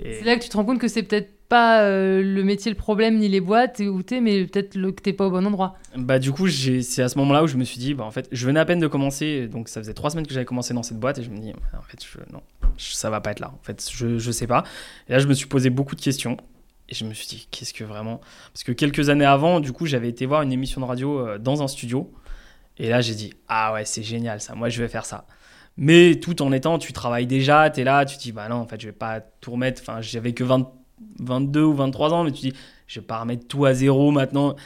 Et- 0.00 0.14
C'est 0.14 0.24
là 0.24 0.36
que 0.36 0.42
tu 0.42 0.48
te 0.48 0.56
rends 0.56 0.64
compte 0.64 0.78
que 0.78 0.88
c'est 0.88 1.02
peut-être 1.02 1.30
pas 1.48 1.82
euh, 1.82 2.22
le 2.22 2.44
métier 2.44 2.70
le 2.70 2.76
problème, 2.76 3.18
ni 3.18 3.28
les 3.28 3.40
boîtes 3.40 3.80
où 3.80 4.02
t'es, 4.02 4.20
mais 4.20 4.44
peut-être 4.46 4.74
le- 4.74 4.92
que 4.92 5.00
t'es 5.02 5.12
pas 5.14 5.26
au 5.26 5.30
bon 5.30 5.46
endroit. 5.46 5.76
Bah 5.96 6.18
du 6.18 6.30
coup, 6.30 6.46
j'ai- 6.46 6.82
c'est 6.82 7.02
à 7.02 7.08
ce 7.08 7.16
moment-là 7.18 7.42
où 7.42 7.46
je 7.46 7.56
me 7.56 7.64
suis 7.64 7.78
dit, 7.78 7.94
bah 7.94 8.04
en 8.04 8.10
fait, 8.10 8.28
je 8.32 8.46
venais 8.46 8.60
à 8.60 8.64
peine 8.66 8.80
de 8.80 8.86
commencer, 8.86 9.46
donc 9.48 9.68
ça 9.68 9.80
faisait 9.80 9.94
trois 9.94 10.10
semaines 10.10 10.26
que 10.26 10.34
j'avais 10.34 10.44
commencé 10.44 10.74
dans 10.74 10.82
cette 10.82 10.98
boîte 11.00 11.18
et 11.18 11.22
je 11.22 11.30
me 11.30 11.38
dis, 11.38 11.52
en 11.76 11.82
fait, 11.82 12.04
je, 12.04 12.18
non, 12.32 12.42
je- 12.76 12.92
ça 12.94 13.08
va 13.10 13.20
pas 13.22 13.30
être 13.30 13.40
là. 13.40 13.50
En 13.58 13.62
fait, 13.62 13.88
je, 13.90 14.18
je 14.18 14.30
sais 14.30 14.46
pas. 14.46 14.62
Et 15.08 15.12
là, 15.12 15.18
je 15.20 15.26
me 15.26 15.32
suis 15.34 15.46
posé 15.46 15.70
beaucoup 15.70 15.94
de 15.96 16.02
questions 16.02 16.36
et 16.90 16.94
je 16.94 17.04
me 17.06 17.14
suis 17.14 17.26
dit, 17.26 17.48
qu'est-ce 17.50 17.72
que 17.72 17.82
vraiment? 17.84 18.20
Parce 18.52 18.62
que 18.64 18.72
quelques 18.72 19.08
années 19.08 19.24
avant, 19.24 19.60
du 19.60 19.72
coup, 19.72 19.86
j'avais 19.86 20.08
été 20.10 20.26
voir 20.26 20.42
une 20.42 20.52
émission 20.52 20.80
de 20.82 20.86
radio 20.86 21.18
euh, 21.26 21.38
dans 21.38 21.62
un 21.62 21.68
studio 21.68 22.12
et 22.76 22.90
là, 22.90 23.00
j'ai 23.00 23.14
dit, 23.14 23.32
ah 23.48 23.72
ouais, 23.72 23.84
c'est 23.86 24.02
génial 24.02 24.40
ça. 24.42 24.54
Moi, 24.54 24.68
je 24.68 24.82
vais 24.82 24.88
faire 24.88 25.06
ça. 25.06 25.26
Mais 25.78 26.16
tout 26.16 26.42
en 26.42 26.52
étant, 26.52 26.78
tu 26.78 26.92
travailles 26.92 27.26
déjà, 27.26 27.70
tu 27.70 27.80
es 27.80 27.84
là, 27.84 28.04
tu 28.04 28.16
te 28.16 28.22
dis, 28.22 28.32
bah 28.32 28.48
non, 28.48 28.56
en 28.56 28.66
fait, 28.66 28.80
je 28.80 28.88
vais 28.88 28.92
pas 28.92 29.20
tout 29.20 29.52
remettre. 29.52 29.80
Enfin, 29.80 30.00
j'avais 30.00 30.32
que 30.32 30.44
20 30.44 30.68
22 31.20 31.62
ou 31.62 31.74
23 31.74 32.12
ans, 32.12 32.24
mais 32.24 32.32
tu 32.32 32.42
te 32.42 32.46
dis, 32.48 32.54
je 32.86 33.00
vais 33.00 33.06
pas 33.06 33.20
remettre 33.20 33.46
tout 33.46 33.64
à 33.64 33.74
zéro 33.74 34.10
maintenant. 34.10 34.56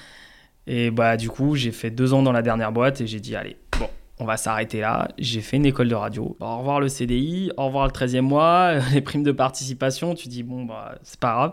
Et 0.67 0.91
bah 0.91 1.17
du 1.17 1.29
coup, 1.29 1.57
j'ai 1.57 1.73
fait 1.73 1.91
deux 1.91 2.15
ans 2.15 2.23
dans 2.23 2.33
la 2.33 2.43
dernière 2.43 2.73
boîte 2.73 3.01
et 3.01 3.07
j'ai 3.07 3.21
dit, 3.21 3.35
allez, 3.37 3.57
bon, 3.79 3.89
on 4.19 4.25
va 4.25 4.37
s'arrêter 4.37 4.81
là. 4.81 5.09
J'ai 5.19 5.41
fait 5.41 5.57
une 5.57 5.67
école 5.67 5.89
de 5.89 5.95
radio. 5.95 6.37
Au 6.41 6.59
revoir 6.59 6.81
le 6.81 6.89
CDI, 6.89 7.53
au 7.57 7.67
revoir 7.67 7.87
le 7.87 7.93
13e 7.93 8.21
mois, 8.21 8.75
les 8.95 9.01
primes 9.01 9.25
de 9.25 9.33
participation. 9.33 10.15
Tu 10.15 10.29
dis, 10.29 10.43
bon, 10.43 10.65
bah 10.65 10.97
c'est 11.03 11.21
pas 11.21 11.33
grave. 11.33 11.53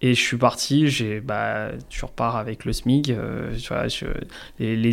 Et 0.00 0.14
je 0.14 0.20
suis 0.20 0.36
parti, 0.36 0.86
j'ai, 0.86 1.20
bah, 1.20 1.70
tu 1.88 2.04
repars 2.04 2.36
avec 2.36 2.64
le 2.64 2.72
SMIC. 2.72 3.10
euh, 3.10 3.52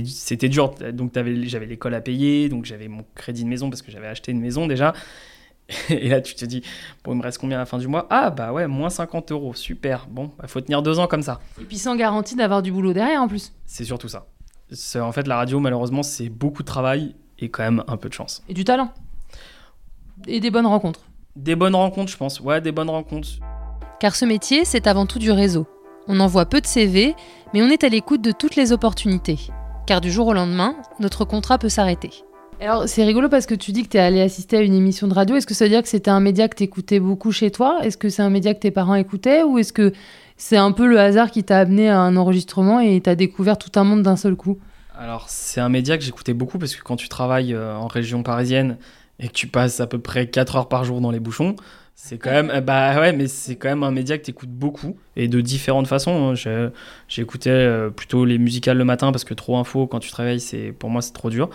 c'était 0.05 0.49
dur. 0.49 0.73
Donc 0.93 1.11
j'avais 1.13 1.65
l'école 1.67 1.93
à 1.93 2.01
payer, 2.01 2.49
donc 2.49 2.65
j'avais 2.65 2.87
mon 2.87 3.05
crédit 3.13 3.43
de 3.43 3.49
maison 3.49 3.69
parce 3.69 3.83
que 3.83 3.91
j'avais 3.91 4.07
acheté 4.07 4.31
une 4.31 4.41
maison 4.41 4.65
déjà. 4.65 4.93
Et 5.89 6.09
là, 6.09 6.21
tu 6.21 6.35
te 6.35 6.45
dis, 6.45 6.61
bon, 7.03 7.13
il 7.13 7.17
me 7.17 7.23
reste 7.23 7.37
combien 7.37 7.57
à 7.57 7.61
la 7.61 7.65
fin 7.65 7.77
du 7.77 7.87
mois? 7.87 8.07
Ah, 8.09 8.29
bah 8.31 8.51
ouais, 8.51 8.67
moins 8.67 8.89
50 8.89 9.31
euros, 9.31 9.53
super. 9.53 10.07
Bon, 10.09 10.31
il 10.41 10.49
faut 10.49 10.61
tenir 10.61 10.81
deux 10.81 10.97
ans 10.99 11.07
comme 11.07 11.23
ça. 11.23 11.39
Et 11.61 11.65
puis 11.65 11.77
sans 11.77 11.95
garantie 11.95 12.35
d'avoir 12.35 12.61
du 12.61 12.71
boulot 12.71 12.93
derrière 12.93 13.21
en 13.21 13.27
plus. 13.27 13.53
C'est 13.65 13.83
surtout 13.83 14.07
ça. 14.07 14.27
En 14.99 15.11
fait, 15.11 15.27
la 15.27 15.37
radio, 15.37 15.59
malheureusement, 15.59 16.01
c'est 16.01 16.29
beaucoup 16.29 16.63
de 16.63 16.67
travail 16.67 17.15
et 17.37 17.49
quand 17.49 17.63
même 17.63 17.83
un 17.87 17.97
peu 17.97 18.09
de 18.09 18.13
chance. 18.13 18.43
Et 18.49 18.53
du 18.55 18.63
talent. 18.63 18.91
Et 20.27 20.39
des 20.39 20.49
bonnes 20.49 20.65
rencontres. 20.65 21.01
Des 21.35 21.55
bonnes 21.55 21.75
rencontres, 21.75 22.11
je 22.11 22.17
pense. 22.17 22.39
Ouais, 22.39 22.61
des 22.61 22.71
bonnes 22.71 22.89
rencontres. 22.89 23.39
Car 24.05 24.15
ce 24.15 24.25
métier, 24.25 24.65
c'est 24.65 24.85
avant 24.85 25.07
tout 25.07 25.17
du 25.17 25.31
réseau. 25.31 25.65
On 26.07 26.19
envoie 26.19 26.45
peu 26.45 26.61
de 26.61 26.67
CV, 26.67 27.15
mais 27.55 27.63
on 27.63 27.69
est 27.69 27.83
à 27.83 27.89
l'écoute 27.89 28.21
de 28.21 28.31
toutes 28.31 28.55
les 28.55 28.71
opportunités. 28.71 29.39
Car 29.87 29.99
du 29.99 30.11
jour 30.11 30.27
au 30.27 30.33
lendemain, 30.33 30.75
notre 30.99 31.25
contrat 31.25 31.57
peut 31.57 31.69
s'arrêter. 31.69 32.11
Alors, 32.61 32.87
c'est 32.87 33.03
rigolo 33.03 33.29
parce 33.29 33.47
que 33.47 33.55
tu 33.55 33.71
dis 33.71 33.81
que 33.81 33.87
tu 33.87 33.97
es 33.97 33.99
allé 33.99 34.21
assister 34.21 34.57
à 34.57 34.61
une 34.61 34.75
émission 34.75 35.07
de 35.07 35.15
radio. 35.15 35.35
Est-ce 35.35 35.47
que 35.47 35.55
ça 35.55 35.65
veut 35.65 35.69
dire 35.69 35.81
que 35.81 35.89
c'était 35.89 36.11
un 36.11 36.19
média 36.19 36.47
que 36.47 36.55
tu 36.55 36.61
écoutais 36.61 36.99
beaucoup 36.99 37.31
chez 37.31 37.49
toi? 37.49 37.79
Est-ce 37.81 37.97
que 37.97 38.09
c'est 38.09 38.21
un 38.21 38.29
média 38.29 38.53
que 38.53 38.59
tes 38.59 38.69
parents 38.69 38.93
écoutaient? 38.93 39.41
Ou 39.41 39.57
est-ce 39.57 39.73
que 39.73 39.91
c'est 40.37 40.57
un 40.57 40.71
peu 40.71 40.85
le 40.85 40.99
hasard 40.99 41.31
qui 41.31 41.43
t'a 41.43 41.57
amené 41.57 41.89
à 41.89 41.99
un 41.99 42.15
enregistrement 42.15 42.79
et 42.79 43.01
t'as 43.01 43.15
découvert 43.15 43.57
tout 43.57 43.71
un 43.73 43.85
monde 43.85 44.03
d'un 44.03 44.17
seul 44.17 44.35
coup? 44.35 44.59
Alors, 44.95 45.25
c'est 45.29 45.61
un 45.61 45.69
média 45.69 45.97
que 45.97 46.03
j'écoutais 46.03 46.35
beaucoup 46.35 46.59
parce 46.59 46.75
que 46.75 46.83
quand 46.83 46.95
tu 46.95 47.09
travailles 47.09 47.55
euh, 47.55 47.75
en 47.75 47.87
région 47.87 48.21
parisienne 48.21 48.77
et 49.19 49.27
que 49.27 49.33
tu 49.33 49.47
passes 49.47 49.79
à 49.79 49.87
peu 49.87 49.99
près 49.99 50.27
4 50.27 50.55
heures 50.57 50.67
par 50.69 50.83
jour 50.83 51.01
dans 51.01 51.11
les 51.11 51.19
bouchons, 51.19 51.55
c'est 51.95 52.17
quand 52.17 52.31
même, 52.31 52.59
bah 52.61 52.99
ouais, 52.99 53.13
mais 53.13 53.27
c'est 53.27 53.55
quand 53.55 53.69
même 53.69 53.83
un 53.83 53.91
média 53.91 54.17
que 54.17 54.23
tu 54.23 54.31
écoutes 54.31 54.49
beaucoup 54.49 54.97
et 55.15 55.27
de 55.29 55.39
différentes 55.39 55.87
façons. 55.87 56.33
hein. 56.35 56.71
J'écoutais 57.07 57.49
euh, 57.49 57.89
plutôt 57.89 58.25
les 58.25 58.37
musicales 58.37 58.77
le 58.77 58.83
matin 58.83 59.11
parce 59.13 59.23
que 59.23 59.33
trop 59.33 59.57
info 59.57 59.87
quand 59.87 59.99
tu 59.99 60.11
travailles, 60.11 60.41
c'est 60.41 60.73
pour 60.73 60.89
moi 60.89 61.01
c'est 61.01 61.13
trop 61.13 61.29
dur. 61.29 61.49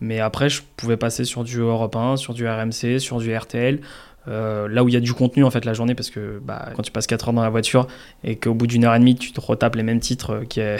Mais 0.00 0.18
après, 0.20 0.48
je 0.48 0.62
pouvais 0.76 0.96
passer 0.96 1.24
sur 1.24 1.44
du 1.44 1.60
Europe 1.60 1.94
1, 1.94 2.16
sur 2.16 2.34
du 2.34 2.46
RMC, 2.46 2.98
sur 2.98 3.18
du 3.18 3.34
RTL. 3.34 3.80
Euh, 4.28 4.68
là 4.68 4.82
où 4.84 4.88
il 4.88 4.94
y 4.94 4.96
a 4.96 5.00
du 5.00 5.12
contenu 5.12 5.44
en 5.44 5.50
fait 5.50 5.64
la 5.64 5.74
journée 5.74 5.94
parce 5.94 6.10
que 6.10 6.40
bah, 6.44 6.70
quand 6.74 6.82
tu 6.82 6.90
passes 6.90 7.06
4 7.06 7.28
heures 7.28 7.34
dans 7.34 7.42
la 7.42 7.50
voiture 7.50 7.86
et 8.24 8.36
qu'au 8.36 8.54
bout 8.54 8.66
d'une 8.66 8.84
heure 8.84 8.94
et 8.94 8.98
demie 8.98 9.16
tu 9.16 9.32
te 9.32 9.40
retapes 9.40 9.74
les 9.76 9.82
mêmes 9.82 10.00
titres 10.00 10.44
qu'il 10.48 10.62
y 10.62 10.66
a- 10.66 10.78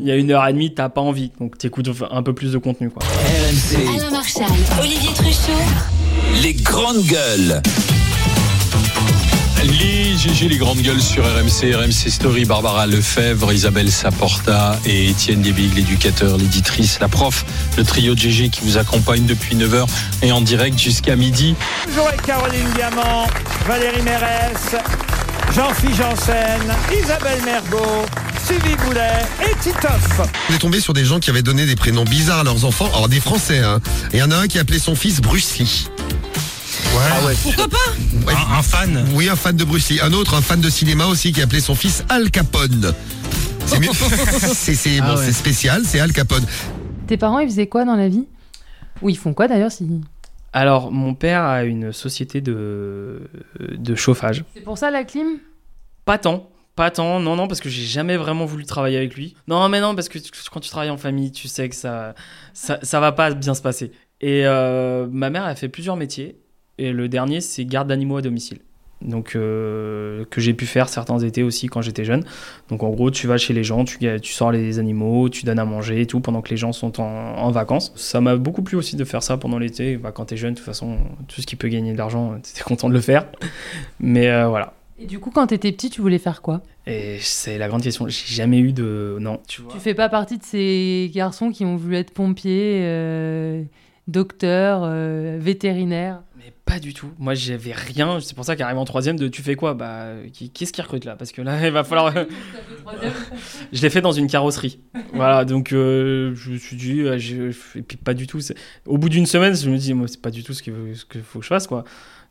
il 0.00 0.06
y 0.06 0.10
a 0.10 0.16
une 0.16 0.30
heure 0.30 0.46
et 0.46 0.52
demie 0.52 0.72
t'as 0.74 0.88
pas 0.88 1.00
envie 1.02 1.30
donc 1.40 1.58
t'écoutes 1.58 1.90
un 2.10 2.22
peu 2.22 2.32
plus 2.34 2.52
de 2.52 2.58
contenu 2.58 2.90
quoi. 2.90 3.02
RMC, 3.04 3.98
Alain 3.98 4.10
Marchal, 4.10 4.46
Olivier 4.80 5.10
Truchot, 5.14 5.52
les 6.42 6.54
grandes 6.54 7.02
gueules. 7.04 7.62
Les 9.64 10.16
GG, 10.16 10.48
les 10.48 10.56
grandes 10.56 10.80
gueules 10.80 11.00
sur 11.00 11.24
RMC, 11.24 11.74
RMC 11.74 12.10
Story, 12.10 12.44
Barbara 12.44 12.86
Lefebvre, 12.86 13.52
Isabelle 13.52 13.90
Saporta 13.90 14.78
et 14.86 15.10
Étienne 15.10 15.42
Débig, 15.42 15.74
l'éducateur, 15.74 16.36
l'éditrice, 16.36 16.98
la 17.00 17.08
prof, 17.08 17.44
le 17.76 17.84
trio 17.84 18.14
de 18.14 18.20
GG 18.20 18.50
qui 18.50 18.60
vous 18.62 18.78
accompagne 18.78 19.26
depuis 19.26 19.56
9h 19.56 19.86
et 20.22 20.30
en 20.30 20.40
direct 20.40 20.78
jusqu'à 20.78 21.16
midi. 21.16 21.56
Toujours 21.86 22.08
avec 22.08 22.22
Caroline 22.22 22.68
Diamant, 22.76 23.26
Valérie 23.66 24.02
Mérès, 24.02 24.76
Jean-Philippe 25.54 25.96
Janssen, 25.96 26.74
Isabelle 27.02 27.42
Mergot, 27.44 28.06
Sylvie 28.46 28.76
Boulet 28.84 29.26
et 29.42 29.56
Titoff. 29.60 30.20
On 30.50 30.54
est 30.54 30.58
tombé 30.58 30.80
sur 30.80 30.92
des 30.92 31.04
gens 31.04 31.18
qui 31.18 31.30
avaient 31.30 31.42
donné 31.42 31.66
des 31.66 31.76
prénoms 31.76 32.04
bizarres 32.04 32.40
à 32.40 32.44
leurs 32.44 32.64
enfants, 32.64 32.90
alors 32.94 33.08
des 33.08 33.20
Français, 33.20 33.58
hein. 33.58 33.80
Et 34.12 34.18
il 34.18 34.20
y 34.20 34.22
en 34.22 34.30
a 34.30 34.36
un 34.36 34.46
qui 34.46 34.58
appelait 34.58 34.78
son 34.78 34.94
fils 34.94 35.20
Bruce 35.20 35.46
Ouais. 37.26 37.34
Pourquoi 37.42 37.68
pas 37.68 38.26
Ouais. 38.26 38.34
un, 38.34 38.58
un 38.58 38.62
fan 38.62 39.06
Oui, 39.14 39.28
un 39.28 39.36
fan 39.36 39.56
de 39.56 39.64
Bruce 39.64 39.90
Lee. 39.90 40.00
Un 40.02 40.12
autre, 40.12 40.34
un 40.34 40.40
fan 40.42 40.60
de 40.60 40.68
cinéma 40.70 41.06
aussi, 41.06 41.32
qui 41.32 41.40
appelait 41.42 41.60
son 41.60 41.74
fils 41.74 42.04
Al 42.08 42.30
Capone. 42.30 42.92
C'est 43.66 43.78
mieux. 43.80 43.88
c'est 43.92 44.74
c'est- 44.74 45.00
Ah 45.00 45.06
bon, 45.12 45.16
ouais. 45.18 45.24
c'est 45.24 45.32
spécial, 45.32 45.82
c'est 45.84 46.00
Al 46.00 46.12
Capone. 46.12 46.44
Tes 47.06 47.16
parents, 47.16 47.38
ils 47.38 47.48
faisaient 47.48 47.66
quoi 47.68 47.84
dans 47.84 47.96
la 47.96 48.08
vie? 48.08 48.26
Ou 49.02 49.10
ils 49.10 49.16
font 49.18 49.32
quoi 49.34 49.46
d'ailleurs 49.48 49.70
si... 49.72 49.86
Alors 50.52 50.90
mon 50.90 51.14
père 51.14 51.42
a 51.44 51.64
une 51.64 51.92
société 51.92 52.40
de, 52.40 53.20
de 53.60 53.94
chauffage. 53.94 54.44
C'est 54.54 54.62
pour 54.64 54.78
ça 54.78 54.90
la 54.90 55.04
clim? 55.04 55.26
Pas 56.04 56.18
tant. 56.18 56.48
Pas 56.74 56.90
tant, 56.90 57.20
non, 57.20 57.36
non, 57.36 57.48
parce 57.48 57.60
que 57.60 57.68
j'ai 57.68 57.84
jamais 57.84 58.16
vraiment 58.16 58.46
voulu 58.46 58.64
travailler 58.64 58.96
avec 58.96 59.14
lui. 59.14 59.36
Non, 59.46 59.68
mais 59.68 59.80
non, 59.80 59.94
parce 59.94 60.08
que 60.08 60.18
tu- 60.18 60.30
quand 60.50 60.60
tu 60.60 60.70
travailles 60.70 60.90
en 60.90 60.96
famille, 60.96 61.32
tu 61.32 61.48
sais 61.48 61.68
que 61.68 61.74
ça, 61.76 62.14
ça, 62.54 62.78
ça 62.82 62.98
va 63.00 63.12
pas 63.12 63.32
bien 63.34 63.54
se 63.54 63.60
passer. 63.62 63.92
Et 64.20 64.46
euh, 64.46 65.06
ma 65.10 65.28
mère 65.28 65.44
a 65.44 65.54
fait 65.54 65.68
plusieurs 65.68 65.96
métiers. 65.96 66.38
Et 66.78 66.92
le 66.92 67.08
dernier, 67.08 67.40
c'est 67.40 67.64
garde 67.64 67.88
d'animaux 67.88 68.16
à 68.16 68.22
domicile. 68.22 68.58
Donc, 69.00 69.36
euh, 69.36 70.24
que 70.28 70.40
j'ai 70.40 70.54
pu 70.54 70.66
faire 70.66 70.88
certains 70.88 71.18
étés 71.20 71.44
aussi 71.44 71.68
quand 71.68 71.82
j'étais 71.82 72.04
jeune. 72.04 72.24
Donc, 72.68 72.82
en 72.82 72.90
gros, 72.90 73.10
tu 73.10 73.28
vas 73.28 73.36
chez 73.36 73.54
les 73.54 73.62
gens, 73.62 73.84
tu, 73.84 73.98
tu 73.98 74.32
sors 74.32 74.50
les 74.50 74.80
animaux, 74.80 75.28
tu 75.28 75.44
donnes 75.44 75.60
à 75.60 75.64
manger 75.64 76.00
et 76.00 76.06
tout 76.06 76.18
pendant 76.20 76.42
que 76.42 76.50
les 76.50 76.56
gens 76.56 76.72
sont 76.72 77.00
en, 77.00 77.04
en 77.04 77.50
vacances. 77.52 77.92
Ça 77.94 78.20
m'a 78.20 78.36
beaucoup 78.36 78.62
plu 78.62 78.76
aussi 78.76 78.96
de 78.96 79.04
faire 79.04 79.22
ça 79.22 79.36
pendant 79.36 79.58
l'été. 79.58 79.96
Bah, 79.96 80.10
quand 80.10 80.26
t'es 80.26 80.36
jeune, 80.36 80.54
de 80.54 80.58
toute 80.58 80.66
façon, 80.66 80.98
tout 81.28 81.40
ce 81.40 81.46
qui 81.46 81.54
peut 81.54 81.68
gagner 81.68 81.92
de 81.92 81.98
l'argent, 81.98 82.40
t'es 82.42 82.62
content 82.64 82.88
de 82.88 82.94
le 82.94 83.00
faire. 83.00 83.26
Mais 84.00 84.28
euh, 84.30 84.48
voilà. 84.48 84.74
Et 85.00 85.06
du 85.06 85.20
coup, 85.20 85.30
quand 85.30 85.46
t'étais 85.46 85.70
petit, 85.70 85.90
tu 85.90 86.00
voulais 86.00 86.18
faire 86.18 86.42
quoi? 86.42 86.60
Et 86.86 87.18
c'est 87.20 87.56
la 87.56 87.68
grande 87.68 87.82
question. 87.82 88.08
J'ai 88.08 88.34
jamais 88.34 88.58
eu 88.58 88.72
de. 88.72 89.18
Non, 89.20 89.40
tu 89.46 89.62
vois. 89.62 89.72
Tu 89.72 89.78
fais 89.78 89.94
pas 89.94 90.08
partie 90.08 90.38
de 90.38 90.42
ces 90.42 91.10
garçons 91.14 91.50
qui 91.50 91.64
ont 91.64 91.76
voulu 91.76 91.96
être 91.96 92.12
pompiers, 92.12 92.80
euh, 92.82 93.62
docteurs, 94.08 94.80
euh, 94.82 95.36
vétérinaires? 95.40 96.22
Mais 96.36 96.52
pas 96.68 96.78
du 96.78 96.92
tout. 96.92 97.08
Moi, 97.18 97.34
j'avais 97.34 97.72
rien. 97.72 98.20
C'est 98.20 98.34
pour 98.34 98.44
ça 98.44 98.54
qu'arrive 98.54 98.76
en 98.78 98.84
troisième 98.84 99.16
de 99.16 99.26
tu 99.28 99.42
fais 99.42 99.54
quoi? 99.56 99.72
Bah, 99.74 100.08
qui, 100.32 100.50
qui 100.50 100.64
est-ce 100.64 100.72
qui 100.72 100.82
recrute 100.82 101.04
là? 101.06 101.16
Parce 101.16 101.32
que 101.32 101.40
là, 101.40 101.58
il 101.66 101.72
va 101.72 101.82
falloir. 101.84 102.12
je 103.72 103.82
l'ai 103.82 103.90
fait 103.90 104.00
dans 104.00 104.12
une 104.12 104.26
carrosserie. 104.26 104.80
voilà, 105.12 105.44
donc 105.44 105.72
euh, 105.72 106.34
je 106.34 106.50
me 106.52 106.58
suis 106.58 106.76
dit, 106.76 107.00
euh, 107.00 107.18
je- 107.18 107.50
et 107.78 107.82
puis 107.82 107.96
pas 107.96 108.14
du 108.14 108.26
tout. 108.26 108.40
Au 108.86 108.98
bout 108.98 109.08
d'une 109.08 109.26
semaine, 109.26 109.54
je 109.56 109.70
me 109.70 109.76
dis, 109.76 109.94
moi, 109.94 110.08
c'est 110.08 110.20
pas 110.20 110.30
du 110.30 110.42
tout 110.44 110.52
ce 110.52 110.62
qu'il 110.62 110.72
faut, 110.72 110.94
ce 110.94 111.04
qu'il 111.04 111.22
faut 111.22 111.38
que 111.38 111.44
je 111.44 111.48
fasse, 111.48 111.66
quoi. 111.66 111.84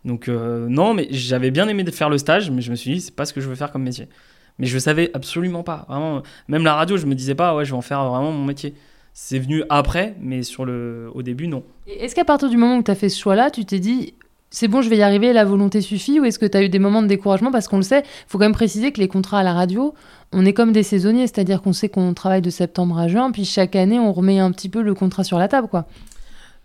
Donc, 0.06 0.30
euh, 0.30 0.68
non, 0.70 0.94
mais 0.94 1.08
j'avais 1.10 1.52
bien 1.52 1.68
aimé 1.68 1.84
de 1.84 1.92
faire 1.92 2.10
le 2.10 2.18
stage, 2.18 2.50
mais 2.52 2.62
je 2.62 2.72
me 2.72 2.76
suis 2.76 2.94
dit, 2.94 3.02
c'est 3.02 3.16
pas 3.16 3.26
ce 3.26 3.34
que 3.34 3.42
je 3.42 3.50
veux 3.50 3.56
faire 3.56 3.72
comme 3.72 3.84
métier. 3.84 4.08
Mais 4.60 4.66
je 4.68 4.80
savais 4.80 5.12
absolument 5.14 5.64
pas. 5.64 5.86
Vraiment, 5.90 6.24
même 6.48 6.64
la 6.64 6.74
radio, 6.76 6.98
je 6.98 7.06
me 7.06 7.16
disais 7.16 7.36
pas, 7.36 7.56
ouais, 7.56 7.66
je 7.66 7.72
vais 7.72 7.78
en 7.78 7.82
faire 7.82 8.04
vraiment 8.10 8.32
mon 8.32 8.46
métier. 8.46 8.74
C'est 9.14 9.40
venu 9.40 9.64
après, 9.70 10.16
mais 10.22 10.44
sur 10.44 10.64
le, 10.66 11.10
au 11.14 11.24
début, 11.24 11.48
non. 11.48 11.64
Est-ce 11.88 12.14
qu'à 12.14 12.24
partir 12.26 12.50
du 12.50 12.58
moment 12.58 12.78
où 12.78 12.84
tu 12.84 12.92
as 12.92 12.96
fait 12.96 13.10
ce 13.10 13.20
choix-là, 13.20 13.50
tu 13.50 13.66
t'es 13.66 13.80
dit 13.80 14.14
c'est 14.50 14.68
bon, 14.68 14.82
je 14.82 14.90
vais 14.90 14.98
y 14.98 15.02
arriver, 15.02 15.34
la 15.34 15.44
volonté 15.44 15.82
suffit 15.82 16.20
Ou 16.20 16.26
est-ce 16.26 16.40
que 16.40 16.46
tu 16.46 16.58
as 16.58 16.64
eu 16.64 16.70
des 16.70 16.80
moments 16.80 17.02
de 17.02 17.08
découragement? 17.08 17.52
Parce 17.52 17.68
qu'on 17.68 17.78
le 17.78 17.84
sait, 17.84 18.00
il 18.00 18.26
faut 18.28 18.38
quand 18.38 18.46
même 18.46 18.54
préciser 18.54 18.92
que 18.92 19.00
les 19.00 19.08
contrats 19.08 19.40
à 19.40 19.44
la 19.44 19.54
radio, 19.54 19.94
on 20.32 20.46
est 20.46 20.54
comme 20.54 20.72
des 20.72 20.84
saisonniers, 20.84 21.28
c'est-à-dire 21.28 21.62
qu'on 21.62 21.74
sait 21.74 21.90
qu'on 21.90 22.14
travaille 22.14 22.42
de 22.42 22.50
septembre 22.50 22.98
à 22.98 23.08
juin, 23.08 23.32
puis 23.32 23.46
chaque 23.46 23.76
année, 23.76 24.00
on 24.00 24.14
remet 24.14 24.40
un 24.40 24.52
petit 24.52 24.70
peu 24.70 24.82
le 24.82 24.94
contrat 24.94 25.24
sur 25.24 25.38
la 25.38 25.48
table, 25.48 25.68
quoi. 25.68 25.86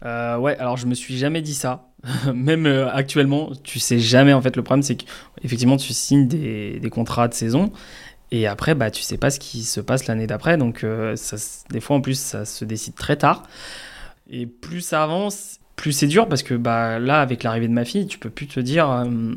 Euh, 0.04 0.36
ouais, 0.36 0.56
alors 0.58 0.76
je 0.76 0.86
me 0.86 0.94
suis 0.94 1.16
jamais 1.16 1.42
dit 1.42 1.54
ça. 1.54 1.88
Même 2.34 2.66
euh, 2.66 2.90
actuellement, 2.92 3.50
tu 3.62 3.78
sais 3.78 3.98
jamais. 3.98 4.32
En 4.32 4.42
fait, 4.42 4.56
le 4.56 4.62
problème, 4.62 4.82
c'est 4.82 4.96
qu'effectivement, 4.96 5.76
tu 5.76 5.92
signes 5.92 6.26
des, 6.26 6.90
contrats 6.90 7.28
de 7.28 7.34
saison. 7.34 7.70
Et 8.30 8.46
après, 8.46 8.74
bah, 8.74 8.90
tu 8.90 9.02
sais 9.02 9.18
pas 9.18 9.30
ce 9.30 9.38
qui 9.38 9.62
se 9.62 9.80
passe 9.80 10.06
l'année 10.06 10.26
d'après. 10.26 10.56
Donc, 10.56 10.84
euh, 10.84 11.14
des 11.70 11.80
fois, 11.80 11.96
en 11.96 12.00
plus, 12.00 12.18
ça 12.18 12.44
se 12.44 12.64
décide 12.64 12.94
très 12.94 13.16
tard. 13.16 13.44
Et 14.30 14.46
plus 14.46 14.80
ça 14.80 15.02
avance, 15.04 15.58
plus 15.76 15.92
c'est 15.92 16.06
dur 16.06 16.28
parce 16.28 16.42
que 16.42 16.54
bah, 16.54 16.98
là, 16.98 17.20
avec 17.20 17.42
l'arrivée 17.42 17.68
de 17.68 17.72
ma 17.72 17.84
fille, 17.84 18.06
tu 18.06 18.18
peux 18.18 18.30
plus 18.30 18.46
te 18.46 18.60
dire. 18.60 18.90
euh, 18.90 19.34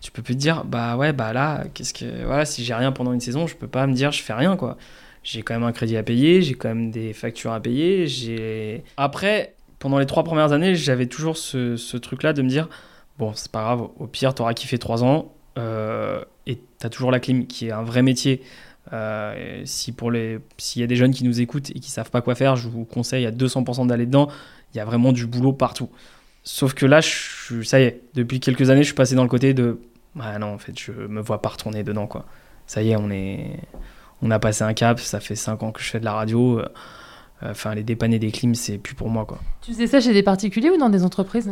tu 0.00 0.10
peux 0.12 0.22
plus 0.22 0.34
te 0.34 0.40
dire, 0.40 0.64
bah 0.64 0.96
ouais, 0.96 1.12
bah 1.12 1.32
là, 1.32 1.64
qu'est-ce 1.74 1.94
que. 1.94 2.24
Voilà, 2.24 2.44
si 2.44 2.64
j'ai 2.64 2.74
rien 2.74 2.92
pendant 2.92 3.12
une 3.12 3.20
saison, 3.20 3.46
je 3.46 3.56
peux 3.56 3.68
pas 3.68 3.86
me 3.86 3.94
dire, 3.94 4.12
je 4.12 4.22
fais 4.22 4.34
rien, 4.34 4.56
quoi. 4.56 4.76
J'ai 5.22 5.42
quand 5.42 5.54
même 5.54 5.64
un 5.64 5.72
crédit 5.72 5.96
à 5.96 6.02
payer, 6.02 6.42
j'ai 6.42 6.54
quand 6.54 6.68
même 6.68 6.90
des 6.90 7.12
factures 7.12 7.52
à 7.52 7.60
payer. 7.60 8.06
J'ai. 8.06 8.84
Après, 8.96 9.54
pendant 9.78 9.98
les 9.98 10.06
trois 10.06 10.22
premières 10.24 10.52
années, 10.52 10.74
j'avais 10.76 11.06
toujours 11.06 11.36
ce, 11.36 11.76
ce 11.76 11.96
truc-là 11.96 12.32
de 12.32 12.42
me 12.42 12.48
dire 12.48 12.68
bon, 13.18 13.32
c'est 13.34 13.50
pas 13.50 13.62
grave, 13.62 13.88
au 13.98 14.06
pire, 14.06 14.34
t'auras 14.34 14.54
kiffé 14.54 14.78
trois 14.78 15.04
ans 15.04 15.32
euh, 15.58 16.22
et 16.46 16.58
t'as 16.78 16.88
toujours 16.88 17.10
la 17.10 17.20
clim 17.20 17.46
qui 17.46 17.68
est 17.68 17.72
un 17.72 17.82
vrai 17.82 18.02
métier. 18.02 18.42
Euh, 18.92 19.62
si 19.64 19.90
pour 19.90 20.12
les, 20.12 20.38
s'il 20.58 20.80
y 20.80 20.84
a 20.84 20.86
des 20.86 20.94
jeunes 20.94 21.12
qui 21.12 21.24
nous 21.24 21.40
écoutent 21.40 21.70
et 21.70 21.80
qui 21.80 21.90
savent 21.90 22.10
pas 22.10 22.20
quoi 22.20 22.34
faire, 22.34 22.54
je 22.56 22.68
vous 22.68 22.84
conseille 22.84 23.26
à 23.26 23.32
200% 23.32 23.86
d'aller 23.86 24.06
dedans. 24.06 24.28
Il 24.74 24.76
y 24.76 24.80
a 24.80 24.84
vraiment 24.84 25.12
du 25.12 25.26
boulot 25.26 25.52
partout. 25.52 25.88
Sauf 26.42 26.74
que 26.74 26.86
là, 26.86 27.00
ça 27.02 27.80
y 27.80 27.84
est, 27.84 28.02
depuis 28.14 28.40
quelques 28.40 28.70
années, 28.70 28.82
je 28.82 28.86
suis 28.88 28.94
passé 28.94 29.14
dans 29.14 29.22
le 29.22 29.28
côté 29.28 29.54
de 29.54 29.80
ah 30.18 30.38
non, 30.38 30.54
en 30.54 30.58
fait, 30.58 30.78
je 30.78 30.92
me 30.92 31.20
vois 31.20 31.42
pas 31.42 31.50
retourner 31.50 31.82
dedans, 31.82 32.06
quoi. 32.06 32.24
Ça 32.66 32.82
y 32.82 32.90
est, 32.90 32.96
on 32.96 33.10
est, 33.10 33.58
on 34.22 34.30
a 34.30 34.38
passé 34.38 34.64
un 34.64 34.72
cap. 34.74 34.98
Ça 34.98 35.20
fait 35.20 35.36
cinq 35.36 35.62
ans 35.62 35.72
que 35.72 35.80
je 35.80 35.86
fais 35.90 36.00
de 36.00 36.04
la 36.04 36.12
radio. 36.14 36.60
euh, 36.60 36.66
Enfin, 37.42 37.74
les 37.74 37.82
dépanner 37.82 38.18
des 38.18 38.30
clims, 38.30 38.54
c'est 38.54 38.78
plus 38.78 38.94
pour 38.94 39.10
moi, 39.10 39.26
quoi. 39.26 39.38
Tu 39.60 39.72
faisais 39.72 39.86
ça 39.86 40.00
chez 40.00 40.14
des 40.14 40.22
particuliers 40.22 40.70
ou 40.70 40.78
dans 40.78 40.88
des 40.88 41.04
entreprises? 41.04 41.50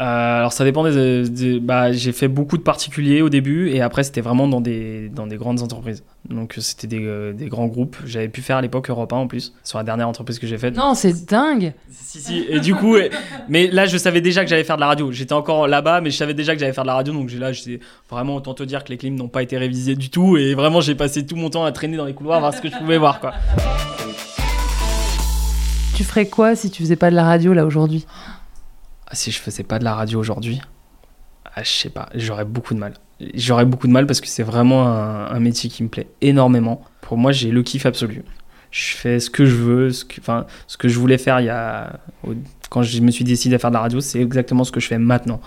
Euh, 0.00 0.04
alors 0.38 0.52
ça 0.52 0.62
dépend 0.64 0.84
des, 0.84 1.28
des- 1.28 1.58
bah, 1.58 1.90
j'ai 1.92 2.12
fait 2.12 2.28
beaucoup 2.28 2.56
de 2.56 2.62
particuliers 2.62 3.20
au 3.20 3.28
début 3.28 3.68
et 3.70 3.80
après 3.80 4.04
c'était 4.04 4.20
vraiment 4.20 4.46
dans 4.46 4.60
des, 4.60 5.08
dans 5.08 5.26
des 5.26 5.36
grandes 5.36 5.60
entreprises. 5.60 6.04
Donc 6.30 6.54
c'était 6.58 6.86
des, 6.86 7.04
euh, 7.04 7.32
des 7.32 7.46
grands 7.48 7.66
groupes. 7.66 7.96
J'avais 8.06 8.28
pu 8.28 8.40
faire 8.40 8.58
à 8.58 8.62
l'époque 8.62 8.88
Europe 8.90 9.12
1 9.12 9.16
en 9.16 9.26
plus, 9.26 9.54
sur 9.64 9.76
la 9.78 9.82
dernière 9.82 10.06
entreprise 10.08 10.38
que 10.38 10.46
j'ai 10.46 10.56
faite. 10.56 10.76
Non, 10.76 10.94
c'est 10.94 11.26
dingue 11.28 11.72
Si, 11.90 12.20
si. 12.20 12.46
Et 12.48 12.60
du 12.60 12.76
coup, 12.76 12.96
et- 12.96 13.10
mais 13.48 13.66
là 13.72 13.86
je 13.86 13.98
savais 13.98 14.20
déjà 14.20 14.44
que 14.44 14.50
j'allais 14.50 14.62
faire 14.62 14.76
de 14.76 14.82
la 14.82 14.86
radio. 14.86 15.10
J'étais 15.10 15.32
encore 15.32 15.66
là-bas, 15.66 16.00
mais 16.00 16.10
je 16.12 16.16
savais 16.16 16.34
déjà 16.34 16.54
que 16.54 16.60
j'allais 16.60 16.72
faire 16.72 16.84
de 16.84 16.88
la 16.88 16.94
radio. 16.94 17.12
Donc 17.12 17.32
là, 17.32 17.50
j'étais 17.52 17.80
vraiment 18.08 18.36
autant 18.36 18.54
te 18.54 18.62
dire 18.62 18.84
que 18.84 18.90
les 18.90 18.98
clims 18.98 19.16
n'ont 19.16 19.26
pas 19.28 19.42
été 19.42 19.58
révisés 19.58 19.96
du 19.96 20.10
tout. 20.10 20.36
Et 20.36 20.54
vraiment, 20.54 20.80
j'ai 20.80 20.94
passé 20.94 21.26
tout 21.26 21.34
mon 21.34 21.50
temps 21.50 21.64
à 21.64 21.72
traîner 21.72 21.96
dans 21.96 22.04
les 22.04 22.14
couloirs, 22.14 22.38
voir 22.38 22.54
ce 22.54 22.60
que 22.60 22.68
je 22.70 22.76
pouvais 22.76 22.98
voir, 22.98 23.18
quoi. 23.18 23.32
Tu 25.96 26.04
ferais 26.04 26.26
quoi 26.28 26.54
si 26.54 26.70
tu 26.70 26.82
faisais 26.84 26.94
pas 26.94 27.10
de 27.10 27.16
la 27.16 27.24
radio, 27.24 27.52
là, 27.52 27.64
aujourd'hui? 27.66 28.06
Si 29.12 29.30
je 29.30 29.38
faisais 29.38 29.62
pas 29.62 29.78
de 29.78 29.84
la 29.84 29.94
radio 29.94 30.18
aujourd'hui, 30.18 30.60
ah, 31.44 31.62
je 31.62 31.70
sais 31.70 31.90
pas, 31.90 32.08
j'aurais 32.14 32.44
beaucoup 32.44 32.74
de 32.74 32.78
mal. 32.78 32.94
J'aurais 33.34 33.64
beaucoup 33.64 33.88
de 33.88 33.92
mal 33.92 34.06
parce 34.06 34.20
que 34.20 34.28
c'est 34.28 34.42
vraiment 34.42 34.86
un, 34.86 35.40
métier 35.40 35.68
qui 35.68 35.82
me 35.82 35.88
plaît 35.88 36.08
énormément. 36.20 36.82
Pour 37.00 37.18
moi, 37.18 37.32
j'ai 37.32 37.50
le 37.50 37.62
kiff 37.62 37.84
absolu. 37.84 38.22
Je 38.70 38.94
fais 38.94 39.18
ce 39.18 39.28
que 39.28 39.44
je 39.44 39.56
veux, 39.56 39.90
ce 39.90 40.04
que, 40.04 40.20
enfin, 40.20 40.46
ce 40.66 40.76
que 40.76 40.88
je 40.88 40.98
voulais 40.98 41.18
faire 41.18 41.40
il 41.40 41.46
y 41.46 41.48
a, 41.48 41.98
quand 42.70 42.82
je 42.82 43.00
me 43.00 43.10
suis 43.10 43.24
décidé 43.24 43.56
à 43.56 43.58
faire 43.58 43.70
de 43.70 43.74
la 43.74 43.80
radio, 43.80 44.00
c'est 44.00 44.20
exactement 44.20 44.62
ce 44.62 44.70
que 44.70 44.78
je 44.78 44.86
fais 44.86 44.98
maintenant. 44.98 45.40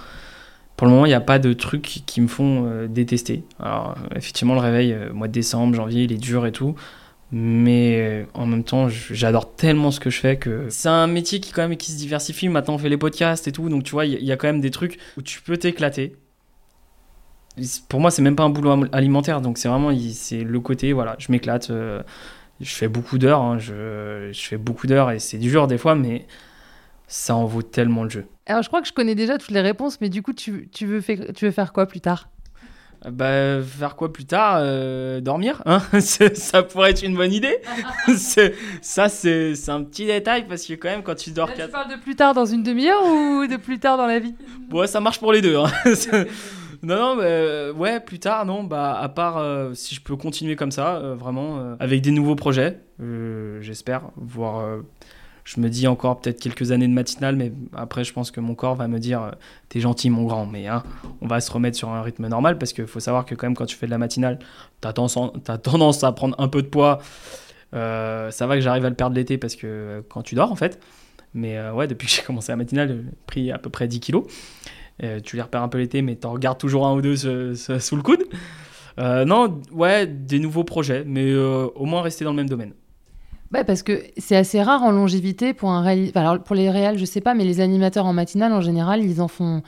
Pour 0.75 0.87
le 0.87 0.93
moment, 0.93 1.05
il 1.05 1.09
n'y 1.09 1.15
a 1.15 1.21
pas 1.21 1.39
de 1.39 1.53
trucs 1.53 2.01
qui 2.05 2.21
me 2.21 2.27
font 2.27 2.65
euh, 2.65 2.87
détester. 2.87 3.43
Alors, 3.59 3.95
effectivement, 4.15 4.55
le 4.55 4.59
réveil, 4.59 4.93
euh, 4.93 5.13
mois 5.13 5.27
de 5.27 5.33
décembre, 5.33 5.75
janvier, 5.75 6.03
il 6.03 6.11
est 6.11 6.17
dur 6.17 6.45
et 6.45 6.51
tout. 6.51 6.75
Mais 7.31 7.95
euh, 7.97 8.25
en 8.33 8.45
même 8.45 8.63
temps, 8.63 8.89
j'adore 8.89 9.55
tellement 9.55 9.91
ce 9.91 9.99
que 10.01 10.09
je 10.09 10.19
fais 10.19 10.35
que 10.37 10.67
c'est 10.69 10.89
un 10.89 11.07
métier 11.07 11.39
qui 11.39 11.51
quand 11.53 11.67
même 11.67 11.77
qui 11.77 11.91
se 11.91 11.97
diversifie. 11.97 12.49
Maintenant, 12.49 12.73
on 12.73 12.77
fait 12.77 12.89
les 12.89 12.97
podcasts 12.97 13.47
et 13.47 13.51
tout, 13.53 13.69
donc 13.69 13.83
tu 13.83 13.91
vois, 13.91 14.05
il 14.05 14.21
y, 14.23 14.31
a- 14.31 14.37
quand 14.37 14.47
même 14.47 14.59
des 14.61 14.71
trucs 14.71 14.99
où 15.17 15.21
tu 15.21 15.41
peux 15.41 15.55
t'éclater. 15.57 16.15
Pour 17.89 17.99
moi, 17.99 18.11
c'est 18.11 18.21
même 18.21 18.35
pas 18.35 18.43
un 18.43 18.49
boulot 18.49 18.85
alimentaire, 18.91 19.41
donc 19.41 19.57
c'est 19.57 19.67
vraiment 19.67 19.91
il- 19.91 20.13
c'est 20.13 20.43
le 20.43 20.59
côté 20.59 20.93
voilà, 20.93 21.15
je 21.19 21.31
m'éclate. 21.31 21.69
euh, 21.69 22.01
je 22.61 22.73
fais 22.75 22.87
beaucoup 22.87 23.17
d'heures, 23.17 23.41
hein, 23.41 23.57
je, 23.59 24.29
je 24.31 24.41
fais 24.41 24.57
beaucoup 24.57 24.85
d'heures 24.87 25.09
et 25.11 25.19
c'est 25.19 25.39
dur 25.39 25.67
des 25.67 25.79
fois, 25.79 25.95
mais 25.95 26.27
ça 27.07 27.35
en 27.35 27.45
vaut 27.45 27.63
tellement 27.63 28.03
le 28.03 28.09
jeu. 28.09 28.25
Alors, 28.45 28.63
je 28.63 28.67
crois 28.69 28.81
que 28.81 28.87
je 28.87 28.93
connais 28.93 29.15
déjà 29.15 29.37
toutes 29.37 29.51
les 29.51 29.61
réponses, 29.61 29.99
mais 30.01 30.09
du 30.09 30.21
coup, 30.21 30.33
tu, 30.33 30.69
tu, 30.71 30.85
veux, 30.85 31.01
faire, 31.01 31.19
tu 31.35 31.45
veux 31.45 31.51
faire 31.51 31.73
quoi 31.73 31.87
plus 31.87 32.01
tard? 32.01 32.29
Bah, 33.09 33.61
faire 33.63 33.95
quoi 33.95 34.13
plus 34.13 34.25
tard 34.25 34.57
Euh, 34.59 35.21
Dormir 35.21 35.63
hein 35.65 35.79
Ça 35.99 36.61
pourrait 36.61 36.91
être 36.91 37.01
une 37.03 37.15
bonne 37.15 37.33
idée. 37.33 37.57
Ça, 38.81 39.09
c'est 39.09 39.69
un 39.69 39.83
petit 39.83 40.05
détail 40.05 40.45
parce 40.47 40.65
que, 40.65 40.73
quand 40.73 40.89
même, 40.89 41.01
quand 41.03 41.15
tu 41.15 41.31
dors 41.31 41.47
Là, 41.47 41.53
4 41.55 41.65
Tu 41.65 41.71
parles 41.71 41.91
de 41.91 41.99
plus 42.01 42.15
tard 42.15 42.33
dans 42.35 42.45
une 42.45 42.61
demi-heure 42.63 43.03
ou 43.05 43.47
de 43.47 43.57
plus 43.57 43.79
tard 43.79 43.97
dans 43.97 44.05
la 44.05 44.19
vie? 44.19 44.35
Ouais, 44.71 44.85
ça 44.87 44.99
marche 44.99 45.19
pour 45.19 45.33
les 45.33 45.41
deux. 45.41 45.55
hein. 45.57 45.65
Non, 46.83 46.95
non, 46.95 47.17
euh, 47.21 47.71
ouais, 47.73 47.99
plus 47.99 48.17
tard, 48.17 48.43
non, 48.47 48.63
bah, 48.63 48.97
à 48.99 49.07
part 49.07 49.37
euh, 49.37 49.75
si 49.75 49.93
je 49.93 50.01
peux 50.01 50.15
continuer 50.15 50.55
comme 50.55 50.71
ça, 50.71 50.95
euh, 50.95 51.13
vraiment, 51.13 51.59
euh, 51.59 51.75
avec 51.79 52.01
des 52.01 52.09
nouveaux 52.09 52.35
projets, 52.35 52.79
euh, 52.99 53.59
j'espère, 53.61 54.01
voire. 54.15 54.79
Je 55.53 55.59
me 55.59 55.69
dis 55.69 55.85
encore 55.85 56.21
peut-être 56.21 56.39
quelques 56.39 56.71
années 56.71 56.87
de 56.87 56.93
matinale, 56.93 57.35
mais 57.35 57.51
après, 57.75 58.05
je 58.05 58.13
pense 58.13 58.31
que 58.31 58.39
mon 58.39 58.55
corps 58.55 58.75
va 58.75 58.87
me 58.87 58.99
dire 58.99 59.21
euh, 59.21 59.31
T'es 59.67 59.81
gentil, 59.81 60.09
mon 60.09 60.23
grand, 60.23 60.45
mais 60.45 60.67
hein, 60.67 60.81
on 61.19 61.27
va 61.27 61.41
se 61.41 61.51
remettre 61.51 61.75
sur 61.77 61.89
un 61.89 62.01
rythme 62.01 62.27
normal 62.27 62.57
parce 62.57 62.71
qu'il 62.71 62.87
faut 62.87 63.01
savoir 63.01 63.25
que, 63.25 63.35
quand 63.35 63.47
même, 63.47 63.55
quand 63.55 63.65
tu 63.65 63.75
fais 63.75 63.85
de 63.85 63.91
la 63.91 63.97
matinale, 63.97 64.39
t'as 64.79 64.93
tendance, 64.93 66.03
à 66.05 66.11
prendre 66.13 66.39
un 66.39 66.47
peu 66.47 66.61
de 66.61 66.67
poids. 66.67 66.99
Euh, 67.73 68.31
ça 68.31 68.47
va 68.47 68.55
que 68.55 68.61
j'arrive 68.61 68.85
à 68.85 68.89
le 68.89 68.95
perdre 68.95 69.13
l'été 69.13 69.37
parce 69.37 69.57
que 69.57 69.67
euh, 69.67 70.01
quand 70.07 70.21
tu 70.21 70.35
dors, 70.35 70.53
en 70.53 70.55
fait. 70.55 70.79
Mais 71.33 71.69
ouais, 71.69 71.87
depuis 71.87 72.07
que 72.07 72.13
j'ai 72.13 72.21
commencé 72.21 72.51
la 72.51 72.57
matinale, 72.57 72.87
j'ai 72.89 73.11
pris 73.25 73.51
à 73.51 73.57
peu 73.57 73.69
près 73.69 73.87
10 73.87 73.99
kilos. 73.99 74.25
Tu 75.23 75.35
les 75.35 75.41
repères 75.41 75.63
un 75.63 75.69
peu 75.69 75.79
l'été, 75.79 76.01
mais 76.01 76.15
t'en 76.15 76.31
regardes 76.31 76.59
toujours 76.59 76.85
un 76.85 76.93
ou 76.93 77.01
deux 77.01 77.15
sous 77.55 77.95
le 77.95 78.01
coude. 78.01 78.23
Non, 78.97 79.61
ouais, 79.71 80.07
des 80.07 80.39
nouveaux 80.39 80.65
projets, 80.65 81.03
mais 81.05 81.33
au 81.33 81.85
moins 81.85 82.01
rester 82.01 82.25
dans 82.25 82.31
le 82.31 82.35
même 82.35 82.49
domaine. 82.49 82.73
Ouais, 83.53 83.65
parce 83.65 83.83
que 83.83 84.01
c'est 84.17 84.37
assez 84.37 84.61
rare 84.63 84.81
en 84.83 84.91
longévité 84.91 85.53
pour 85.53 85.71
un 85.71 85.81
enfin, 85.81 86.21
alors 86.21 86.39
pour 86.41 86.55
les 86.55 86.69
réels, 86.69 86.97
je 86.97 87.03
sais 87.03 87.19
pas, 87.19 87.33
mais 87.33 87.43
les 87.43 87.59
animateurs 87.59 88.05
en 88.05 88.13
matinale, 88.13 88.53
en 88.53 88.61
général, 88.61 89.03
ils 89.03 89.21
en 89.21 89.27
font, 89.27 89.61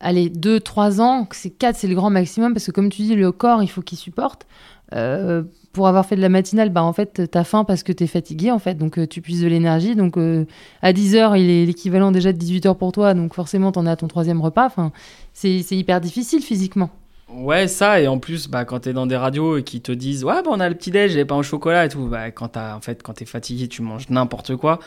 allez, 0.00 0.28
2-3 0.28 1.00
ans, 1.00 1.26
c'est 1.30 1.50
4, 1.50 1.76
c'est 1.76 1.88
le 1.88 1.94
grand 1.94 2.10
maximum, 2.10 2.52
parce 2.52 2.66
que 2.66 2.72
comme 2.72 2.90
tu 2.90 3.02
dis, 3.02 3.14
le 3.14 3.32
corps, 3.32 3.62
il 3.62 3.68
faut 3.68 3.80
qu'il 3.80 3.96
supporte. 3.96 4.46
Euh, 4.94 5.42
pour 5.72 5.88
avoir 5.88 6.04
fait 6.04 6.16
de 6.16 6.20
la 6.20 6.28
matinale, 6.28 6.68
bah, 6.68 6.82
en 6.82 6.92
fait, 6.92 7.22
t'as 7.30 7.44
faim 7.44 7.64
parce 7.64 7.82
que 7.82 7.92
t'es 7.92 8.06
fatigué, 8.06 8.50
en 8.50 8.58
fait, 8.58 8.74
donc 8.74 8.98
euh, 8.98 9.06
tu 9.06 9.22
puises 9.22 9.40
de 9.42 9.48
l'énergie. 9.48 9.96
Donc 9.96 10.18
euh, 10.18 10.44
à 10.82 10.92
10h, 10.92 11.40
il 11.40 11.48
est 11.48 11.64
l'équivalent 11.64 12.12
déjà 12.12 12.34
de 12.34 12.38
18h 12.38 12.76
pour 12.76 12.92
toi, 12.92 13.14
donc 13.14 13.34
forcément, 13.34 13.72
t'en 13.72 13.86
as 13.86 13.96
ton 13.96 14.08
troisième 14.08 14.42
repas. 14.42 14.66
Enfin, 14.66 14.92
c'est 15.32 15.62
hyper 15.70 16.02
difficile 16.02 16.42
physiquement. 16.42 16.90
Ouais, 17.34 17.66
ça, 17.66 17.98
et 18.00 18.08
en 18.08 18.18
plus, 18.18 18.48
bah, 18.48 18.64
quand 18.66 18.80
t'es 18.80 18.92
dans 18.92 19.06
des 19.06 19.16
radios 19.16 19.56
et 19.56 19.62
qui 19.64 19.80
te 19.80 19.90
disent 19.92 20.22
Ouais, 20.24 20.42
bah, 20.42 20.50
on 20.50 20.60
a 20.60 20.68
le 20.68 20.74
petit-déj, 20.74 21.12
j'ai 21.12 21.24
pas 21.24 21.34
au 21.36 21.42
chocolat 21.42 21.86
et 21.86 21.88
tout, 21.88 22.06
bah, 22.06 22.30
quand, 22.30 22.48
t'as- 22.48 22.76
en 22.76 22.80
fait, 22.82 23.02
quand 23.02 23.14
t'es 23.14 23.24
fatigué, 23.24 23.68
tu 23.68 23.80
manges 23.80 24.10
n'importe 24.10 24.56
quoi. 24.56 24.80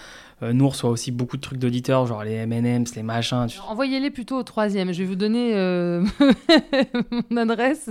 Euh, 0.46 0.54
nous 0.54 0.66
on 0.66 0.70
reçoit 0.70 0.90
aussi 0.90 1.12
beaucoup 1.12 1.36
de 1.38 1.42
trucs 1.42 1.60
d'auditeurs, 1.60 2.06
genre 2.08 2.24
les 2.24 2.34
M&M's, 2.34 2.96
les 2.96 3.04
machins. 3.04 3.48
tu- 3.48 3.60
Envoyez-les 3.68 4.12
plutôt 4.12 4.38
au 4.38 4.44
troisième. 4.44 4.94
Je 4.94 5.00
vais 5.00 5.06
vous 5.06 5.16
donner 5.16 5.52
euh, 5.56 6.04
mon 7.30 7.38
adresse. 7.50 7.90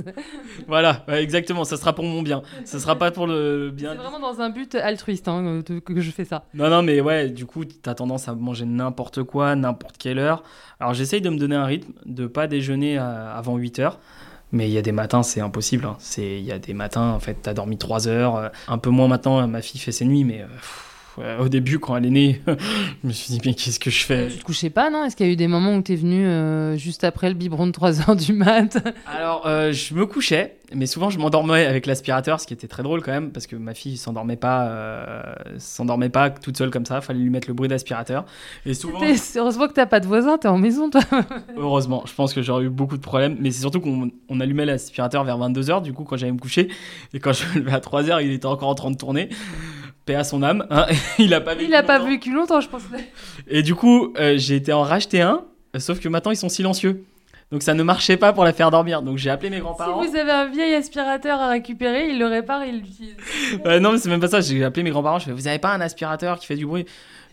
Voilà, 0.69 1.05
ouais, 1.09 1.23
exactement, 1.23 1.65
ça 1.65 1.77
sera 1.77 1.95
pour 1.95 2.05
mon 2.05 2.23
bien. 2.23 2.43
Ça 2.65 2.79
sera 2.79 2.97
pas 2.97 3.11
pour 3.11 3.27
le 3.27 3.71
bien. 3.71 3.93
C'est 3.93 3.99
vraiment 3.99 4.21
dans 4.21 4.41
un 4.41 4.51
but 4.51 4.75
altruiste 4.75 5.29
hein, 5.29 5.63
que 5.65 5.79
que 5.79 6.01
je 6.01 6.11
fais 6.11 6.25
ça. 6.25 6.45
Non, 6.55 6.69
non, 6.71 6.83
mais 6.83 7.01
ouais, 7.01 7.29
du 7.29 7.47
coup, 7.47 7.65
t'as 7.65 7.95
tendance 7.95 8.29
à 8.29 8.35
manger 8.35 8.65
n'importe 8.65 9.23
quoi, 9.23 9.55
n'importe 9.57 9.97
quelle 9.99 10.19
heure. 10.19 10.43
Alors 10.81 10.95
j'essaye 10.95 11.21
de 11.21 11.31
me 11.31 11.39
donner 11.39 11.57
un 11.57 11.65
rythme, 11.67 11.93
de 12.07 12.27
pas 12.27 12.47
déjeuner 12.47 12.99
à- 12.99 13.35
avant 13.35 13.57
8 13.57 13.79
heures. 13.79 13.99
Mais 14.53 14.69
il 14.69 14.73
y 14.73 14.79
a 14.79 14.83
des 14.83 14.93
matins, 14.93 15.25
c'est 15.25 15.41
impossible. 15.41 15.85
hein. 15.85 15.97
C'est, 15.99 16.39
il 16.39 16.45
y 16.45 16.53
a 16.53 16.61
des 16.61 16.75
matins, 16.75 17.11
en 17.11 17.19
fait, 17.19 17.37
t'as 17.43 17.55
dormi 17.55 17.77
3 17.77 18.07
heures. 18.07 18.37
euh, 18.37 18.49
un 18.69 18.79
peu 18.79 18.91
moins 18.91 19.09
maintenant, 19.09 19.45
ma 19.49 19.61
fille 19.63 19.81
fait 19.81 19.91
ses 19.91 20.05
nuits, 20.05 20.23
mais 20.23 20.43
euh, 20.43 20.47
pff, 20.47 20.94
ouais, 21.19 21.37
au 21.41 21.49
début, 21.49 21.79
quand 21.79 21.97
elle 21.97 22.07
est 22.07 22.11
née, 22.11 22.41
je 22.47 23.07
me 23.07 23.13
suis 23.13 23.33
dit, 23.33 23.41
mais 23.45 23.55
qu'est-ce 23.55 23.81
que 23.81 23.91
je 23.91 24.05
fais? 24.05 24.29
Tu 24.29 24.39
te 24.39 24.45
couchais 24.45 24.71
pas, 24.71 24.91
non? 24.91 25.05
Est-ce 25.05 25.17
qu'il 25.17 25.27
y 25.27 25.29
a 25.29 25.33
eu 25.33 25.37
des 25.37 25.49
moments 25.49 25.75
où 25.77 25.83
t'es 25.83 25.97
venu 25.97 26.27
euh, 26.27 26.77
juste 26.77 27.05
après 27.05 27.29
le 27.29 27.35
biberon 27.35 27.67
de 27.67 27.73
3h 27.73 28.17
du 28.17 28.33
mat? 28.33 28.79
Alors, 29.07 29.47
euh, 29.47 29.73
je 29.73 29.95
me 29.95 30.07
couchais, 30.07 30.57
mais 30.75 30.87
souvent 30.87 31.11
je 31.11 31.19
m'endormais 31.19 31.67
avec 31.67 31.87
l'aspirateur, 31.87 32.41
ce 32.41 32.47
qui 32.47 32.55
était 32.55 32.67
très 32.67 32.83
drôle 32.83 33.03
quand 33.03 33.13
même, 33.13 33.31
parce 33.31 33.47
que 33.47 33.57
ma 33.57 33.75
fille 33.75 33.97
s'endormait 33.97 34.37
pas, 34.37 34.67
euh, 34.67 35.23
s'endormait 35.59 36.09
pas 36.09 36.31
toute 36.31 36.57
seule 36.57 36.71
comme 36.71 36.87
ça. 36.87 37.01
Fallait 37.01 37.21
lui 37.21 37.31
mettre 37.31 37.49
le 37.49 37.55
bruit 37.55 37.69
d'aspirateur. 37.69 38.25
Et 38.67 38.75
souvent, 38.75 39.01
Heureusement 39.37 39.69
que 39.69 39.73
t'as 39.73 39.87
pas 39.87 40.01
de 40.01 40.07
voisin, 40.07 40.39
t'es 40.39 40.49
en 40.49 40.59
maison, 40.59 40.91
toi. 40.91 41.03
heureusement, 41.57 42.03
je 42.07 42.15
pense 42.15 42.33
que 42.33 42.43
j'aurais 42.43 42.65
eu 42.65 42.71
beaucoup 42.71 42.97
de 42.97 43.03
problèmes, 43.03 43.37
mais 43.41 43.51
c'est 43.51 43.61
surtout 43.61 43.81
qu'on 43.81 44.11
on 44.29 44.41
allumait 44.41 44.65
l'aspirateur 44.65 45.25
vers 45.25 45.39
22h, 45.39 45.83
du 45.83 45.93
coup, 45.93 46.05
quand 46.05 46.17
j'allais 46.17 46.33
me 46.33 46.39
coucher, 46.39 46.69
et 47.13 47.21
quand 47.21 47.33
je 47.33 47.47
me 47.47 47.65
levais 47.65 47.75
à 47.75 47.81
3h, 47.81 48.25
il 48.25 48.33
était 48.33 48.47
encore 48.47 48.69
en 48.69 48.75
train 48.75 48.91
de 48.91 48.97
tourner. 48.97 49.29
Paix 50.07 50.15
à 50.17 50.25
son 50.25 50.43
âme, 50.43 50.67
hein, 50.71 50.87
il 51.19 51.33
a 51.33 51.41
pas 51.41 51.55
vécu 51.55 51.67
Il 51.69 51.75
a 51.75 51.83
pas 51.83 51.99
longtemps. 51.99 52.11
vécu 52.11 52.33
longtemps, 52.33 52.61
je 52.61 52.69
pense. 52.69 52.83
Et 53.49 53.63
du 53.63 53.75
coup, 53.75 54.13
euh, 54.19 54.35
j'ai 54.37 54.57
été 54.57 54.73
en 54.73 54.83
racheter 54.83 55.21
un, 55.23 55.45
sauf 55.79 55.99
que 56.01 56.09
maintenant 56.09 56.31
ils 56.31 56.37
sont 56.37 56.49
silencieux. 56.51 57.05
Donc 57.51 57.63
ça 57.63 57.75
ne 57.75 57.83
marchait 57.83 58.17
pas 58.17 58.33
pour 58.33 58.45
la 58.45 58.53
faire 58.53 58.71
dormir. 58.71 59.03
Donc 59.03 59.17
j'ai 59.19 59.31
appelé 59.31 59.49
mes 59.51 59.61
grands-parents. 59.61 60.03
Si 60.03 60.09
vous 60.09 60.17
avez 60.17 60.31
un 60.31 60.47
vieil 60.51 60.75
aspirateur 60.75 61.41
à 61.41 61.49
récupérer, 61.51 62.09
il 62.11 62.19
le 62.19 62.27
répare 62.27 62.63
et 62.63 62.69
il 62.71 62.81
l'utilise. 62.81 63.15
Euh, 63.67 63.79
non, 63.81 63.93
mais 63.93 63.99
c'est 63.99 64.09
même 64.09 64.21
pas 64.21 64.29
ça. 64.29 64.41
J'ai 64.41 64.65
appelé 64.65 64.83
mes 64.83 64.91
grands-parents. 64.91 65.19
Je 65.21 65.27
fais, 65.27 65.33
vous 65.33 65.47
avez 65.47 65.59
pas 65.59 65.73
un 65.73 65.81
aspirateur 65.81 66.39
qui 66.39 66.47
fait 66.47 66.57
du 66.57 66.67
bruit? 66.67 66.85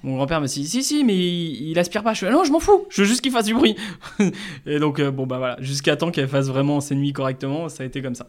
Mon 0.03 0.15
grand-père 0.15 0.41
me 0.41 0.47
dit, 0.47 0.67
si, 0.67 0.83
si, 0.83 1.03
mais 1.03 1.15
il, 1.15 1.69
il 1.71 1.79
aspire 1.79 2.03
pas. 2.03 2.13
Je 2.13 2.25
fais, 2.25 2.31
non, 2.31 2.43
je 2.43 2.51
m'en 2.51 2.59
fous. 2.59 2.85
Je 2.89 3.01
veux 3.01 3.07
juste 3.07 3.21
qu'il 3.21 3.31
fasse 3.31 3.45
du 3.45 3.53
bruit. 3.53 3.75
et 4.65 4.79
donc, 4.79 4.99
euh, 4.99 5.11
bon, 5.11 5.25
bah 5.27 5.37
voilà. 5.37 5.57
Jusqu'à 5.59 5.95
temps 5.95 6.11
qu'elle 6.11 6.27
fasse 6.27 6.47
vraiment 6.47 6.81
ses 6.81 6.95
nuits 6.95 7.13
correctement, 7.13 7.69
ça 7.69 7.83
a 7.83 7.85
été 7.85 8.01
comme 8.01 8.15
ça. 8.15 8.27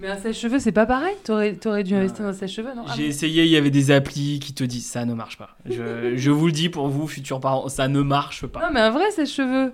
Mais 0.00 0.08
un 0.08 0.16
sèche-cheveux, 0.16 0.60
c'est 0.60 0.70
pas 0.72 0.86
pareil 0.86 1.14
T'aurais 1.24 1.54
t'aurais 1.54 1.82
dû 1.82 1.94
investir 1.94 2.24
dans 2.24 2.30
un 2.30 2.32
sèche-cheveux, 2.32 2.72
non? 2.74 2.84
Ah 2.86 2.92
J'ai 2.96 3.02
bon 3.04 3.08
essayé, 3.08 3.42
il 3.44 3.50
y 3.50 3.56
avait 3.56 3.70
des 3.70 3.90
applis 3.90 4.38
qui 4.38 4.54
te 4.54 4.62
disent, 4.62 4.86
ça 4.86 5.04
ne 5.04 5.12
marche 5.14 5.38
pas. 5.38 5.56
Je, 5.68 6.12
je 6.16 6.30
vous 6.30 6.46
le 6.46 6.52
dis 6.52 6.68
pour 6.68 6.88
vous, 6.88 7.08
futurs 7.08 7.40
parents, 7.40 7.68
ça 7.68 7.88
ne 7.88 8.00
marche 8.02 8.46
pas. 8.46 8.60
Non, 8.60 8.68
mais 8.72 8.80
un 8.80 8.90
vrai 8.90 9.10
sèche-cheveux. 9.10 9.72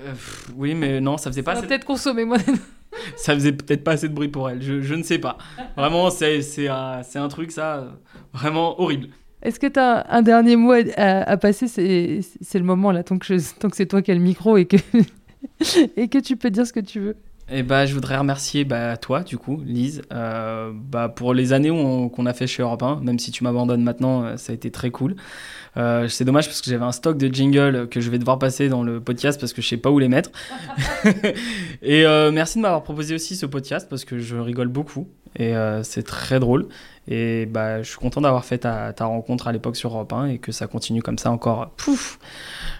Euh, 0.00 0.12
oui, 0.56 0.74
mais 0.74 1.00
non, 1.02 1.18
ça 1.18 1.30
faisait 1.30 1.42
Ça 1.42 1.52
pas 1.52 1.58
assez- 1.58 1.66
peut-être 1.66 1.84
consommer 1.84 2.24
moins. 2.24 2.38
ça 3.16 3.34
faisait 3.34 3.52
peut-être 3.52 3.84
pas 3.84 3.92
assez 3.92 4.08
de 4.08 4.14
bruit 4.14 4.28
pour 4.28 4.48
elle. 4.48 4.62
Je, 4.62 4.80
je 4.80 4.94
ne 4.94 5.02
sais 5.02 5.18
pas. 5.18 5.36
Vraiment, 5.76 6.08
c'est 6.08 6.40
c'est 6.40 6.68
un, 6.68 7.02
c'est 7.02 7.18
un 7.18 7.28
truc, 7.28 7.52
ça, 7.52 7.92
vraiment 8.32 8.80
horrible. 8.80 9.08
Est-ce 9.42 9.60
que 9.60 9.66
t'as 9.66 10.06
un 10.08 10.22
dernier 10.22 10.56
mot 10.56 10.72
à, 10.72 10.78
à- 10.96 11.30
à 11.30 11.36
passer? 11.36 11.68
C'est 11.68 12.20
c'est 12.40 12.58
le 12.58 12.64
moment, 12.64 12.90
là, 12.90 13.02
tant 13.02 13.18
que, 13.18 13.26
je- 13.26 13.54
tant 13.58 13.68
que 13.68 13.76
c'est 13.76 13.86
toi 13.86 14.00
qui 14.00 14.10
as 14.12 14.14
le 14.14 14.20
micro 14.20 14.56
et 14.56 14.64
que, 14.64 14.76
et 15.96 16.08
que 16.08 16.18
tu 16.18 16.36
peux 16.36 16.48
dire 16.50 16.66
ce 16.66 16.72
que 16.72 16.80
tu 16.80 17.00
veux. 17.00 17.16
Et 17.54 17.62
bah, 17.62 17.84
je 17.84 17.92
voudrais 17.92 18.16
remercier 18.16 18.64
bah, 18.64 18.96
toi, 18.96 19.22
du 19.22 19.36
coup, 19.36 19.60
Lise, 19.62 20.00
euh, 20.10 20.72
bah, 20.74 21.10
pour 21.10 21.34
les 21.34 21.52
années 21.52 21.68
qu'on 21.68 22.24
a 22.24 22.32
fait 22.32 22.46
chez 22.46 22.62
Europe 22.62 22.82
1. 22.82 23.00
Même 23.02 23.18
si 23.18 23.30
tu 23.30 23.44
m'abandonnes 23.44 23.82
maintenant, 23.82 24.24
euh, 24.24 24.36
ça 24.38 24.52
a 24.52 24.54
été 24.54 24.70
très 24.70 24.90
cool. 24.90 25.16
Euh, 25.76 26.08
c'est 26.08 26.24
dommage 26.24 26.46
parce 26.46 26.62
que 26.62 26.70
j'avais 26.70 26.84
un 26.84 26.92
stock 26.92 27.18
de 27.18 27.32
jingles 27.32 27.88
que 27.88 28.00
je 28.00 28.10
vais 28.10 28.18
devoir 28.18 28.38
passer 28.38 28.70
dans 28.70 28.82
le 28.82 29.00
podcast 29.00 29.38
parce 29.38 29.52
que 29.52 29.60
je 29.60 29.68
sais 29.68 29.76
pas 29.76 29.90
où 29.90 29.98
les 29.98 30.08
mettre. 30.08 30.30
et 31.82 32.06
euh, 32.06 32.32
merci 32.32 32.56
de 32.56 32.62
m'avoir 32.62 32.82
proposé 32.82 33.14
aussi 33.14 33.36
ce 33.36 33.44
podcast 33.44 33.86
parce 33.90 34.06
que 34.06 34.18
je 34.18 34.36
rigole 34.36 34.68
beaucoup 34.68 35.08
et 35.38 35.54
c'est 35.82 36.02
très 36.02 36.40
drôle. 36.40 36.68
Et 37.08 37.46
bah, 37.46 37.82
je 37.82 37.88
suis 37.88 37.98
content 37.98 38.20
d'avoir 38.20 38.44
fait 38.44 38.58
ta, 38.58 38.92
ta 38.92 39.06
rencontre 39.06 39.48
à 39.48 39.52
l'époque 39.52 39.76
sur 39.76 39.90
Europe 39.90 40.12
1 40.12 40.26
et 40.26 40.38
que 40.38 40.52
ça 40.52 40.66
continue 40.66 41.02
comme 41.02 41.18
ça 41.18 41.30
encore, 41.30 41.70
pouf, 41.70 42.18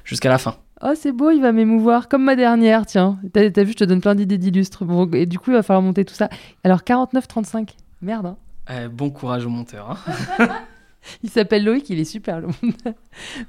jusqu'à 0.05 0.29
la 0.29 0.39
fin. 0.39 0.57
Oh, 0.85 0.93
c'est 0.97 1.13
beau, 1.13 1.31
il 1.31 1.41
va 1.41 1.53
m'émouvoir, 1.53 2.09
comme 2.09 2.25
ma 2.25 2.35
dernière, 2.35 2.87
tiens. 2.87 3.19
T'as 3.33 3.51
t'as 3.51 3.63
vu, 3.63 3.71
je 3.73 3.77
te 3.77 3.85
donne 3.85 4.01
plein 4.01 4.17
d'idées 4.17 4.39
d'illustres. 4.39 4.85
Bon, 4.85 5.09
et 5.13 5.27
du 5.27 5.39
coup, 5.39 5.51
il 5.51 5.55
va 5.55 5.63
falloir 5.63 5.83
monter 5.83 6.05
tout 6.05 6.15
ça. 6.15 6.29
Alors, 6.65 6.81
49-35. 6.81 7.69
Merde, 8.01 8.27
hein. 8.27 8.37
Euh, 8.71 8.89
bon 8.89 9.11
courage 9.11 9.47
au 9.47 9.49
monteur. 9.51 9.97
hein. 10.39 10.49
Il 11.25 11.31
s'appelle 11.31 11.65
Loïc, 11.65 11.91
il 11.91 11.99
est 11.99 12.05
super, 12.05 12.39
le 12.41 12.47
monde. 12.47 12.95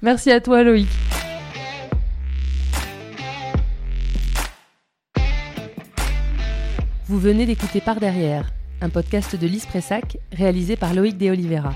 Merci 0.01 0.31
à 0.31 0.41
toi, 0.41 0.63
Loïc. 0.63 0.87
Vous 7.07 7.19
venez 7.19 7.45
d'écouter 7.45 7.81
Par 7.81 7.99
Derrière, 7.99 8.51
un 8.81 8.89
podcast 8.89 9.35
de 9.35 9.47
Lise 9.47 9.65
Pressac 9.65 10.17
réalisé 10.31 10.75
par 10.75 10.93
Loïc 10.93 11.17
De 11.17 11.29
Oliveira. 11.29 11.73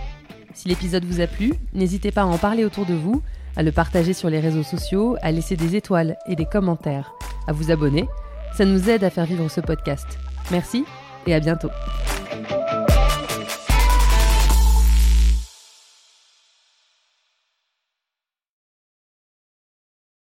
Si 0.54 0.68
l'épisode 0.68 1.06
vous 1.06 1.22
a 1.22 1.28
plu, 1.28 1.54
n'hésitez 1.74 2.12
pas 2.12 2.22
à 2.22 2.26
en 2.26 2.38
parler 2.38 2.66
autour 2.66 2.86
de 2.86 2.94
vous, 2.94 3.22
à 3.58 3.64
le 3.64 3.72
partager 3.72 4.14
sur 4.14 4.30
les 4.30 4.40
réseaux 4.40 4.64
sociaux, 4.64 5.18
à 5.22 5.32
laisser 5.32 5.58
des 5.58 5.76
étoiles 5.76 6.16
et 6.28 6.36
des 6.36 6.46
commentaires, 6.46 7.14
à 7.48 7.52
vous 7.52 7.72
abonner. 7.72 8.08
Ça 8.56 8.66
nous 8.66 8.90
aide 8.90 9.04
à 9.04 9.10
faire 9.10 9.26
vivre 9.26 9.50
ce 9.50 9.62
podcast. 9.62 10.06
Merci 10.52 10.86
et 11.26 11.34
à 11.34 11.40
bientôt. 11.40 11.70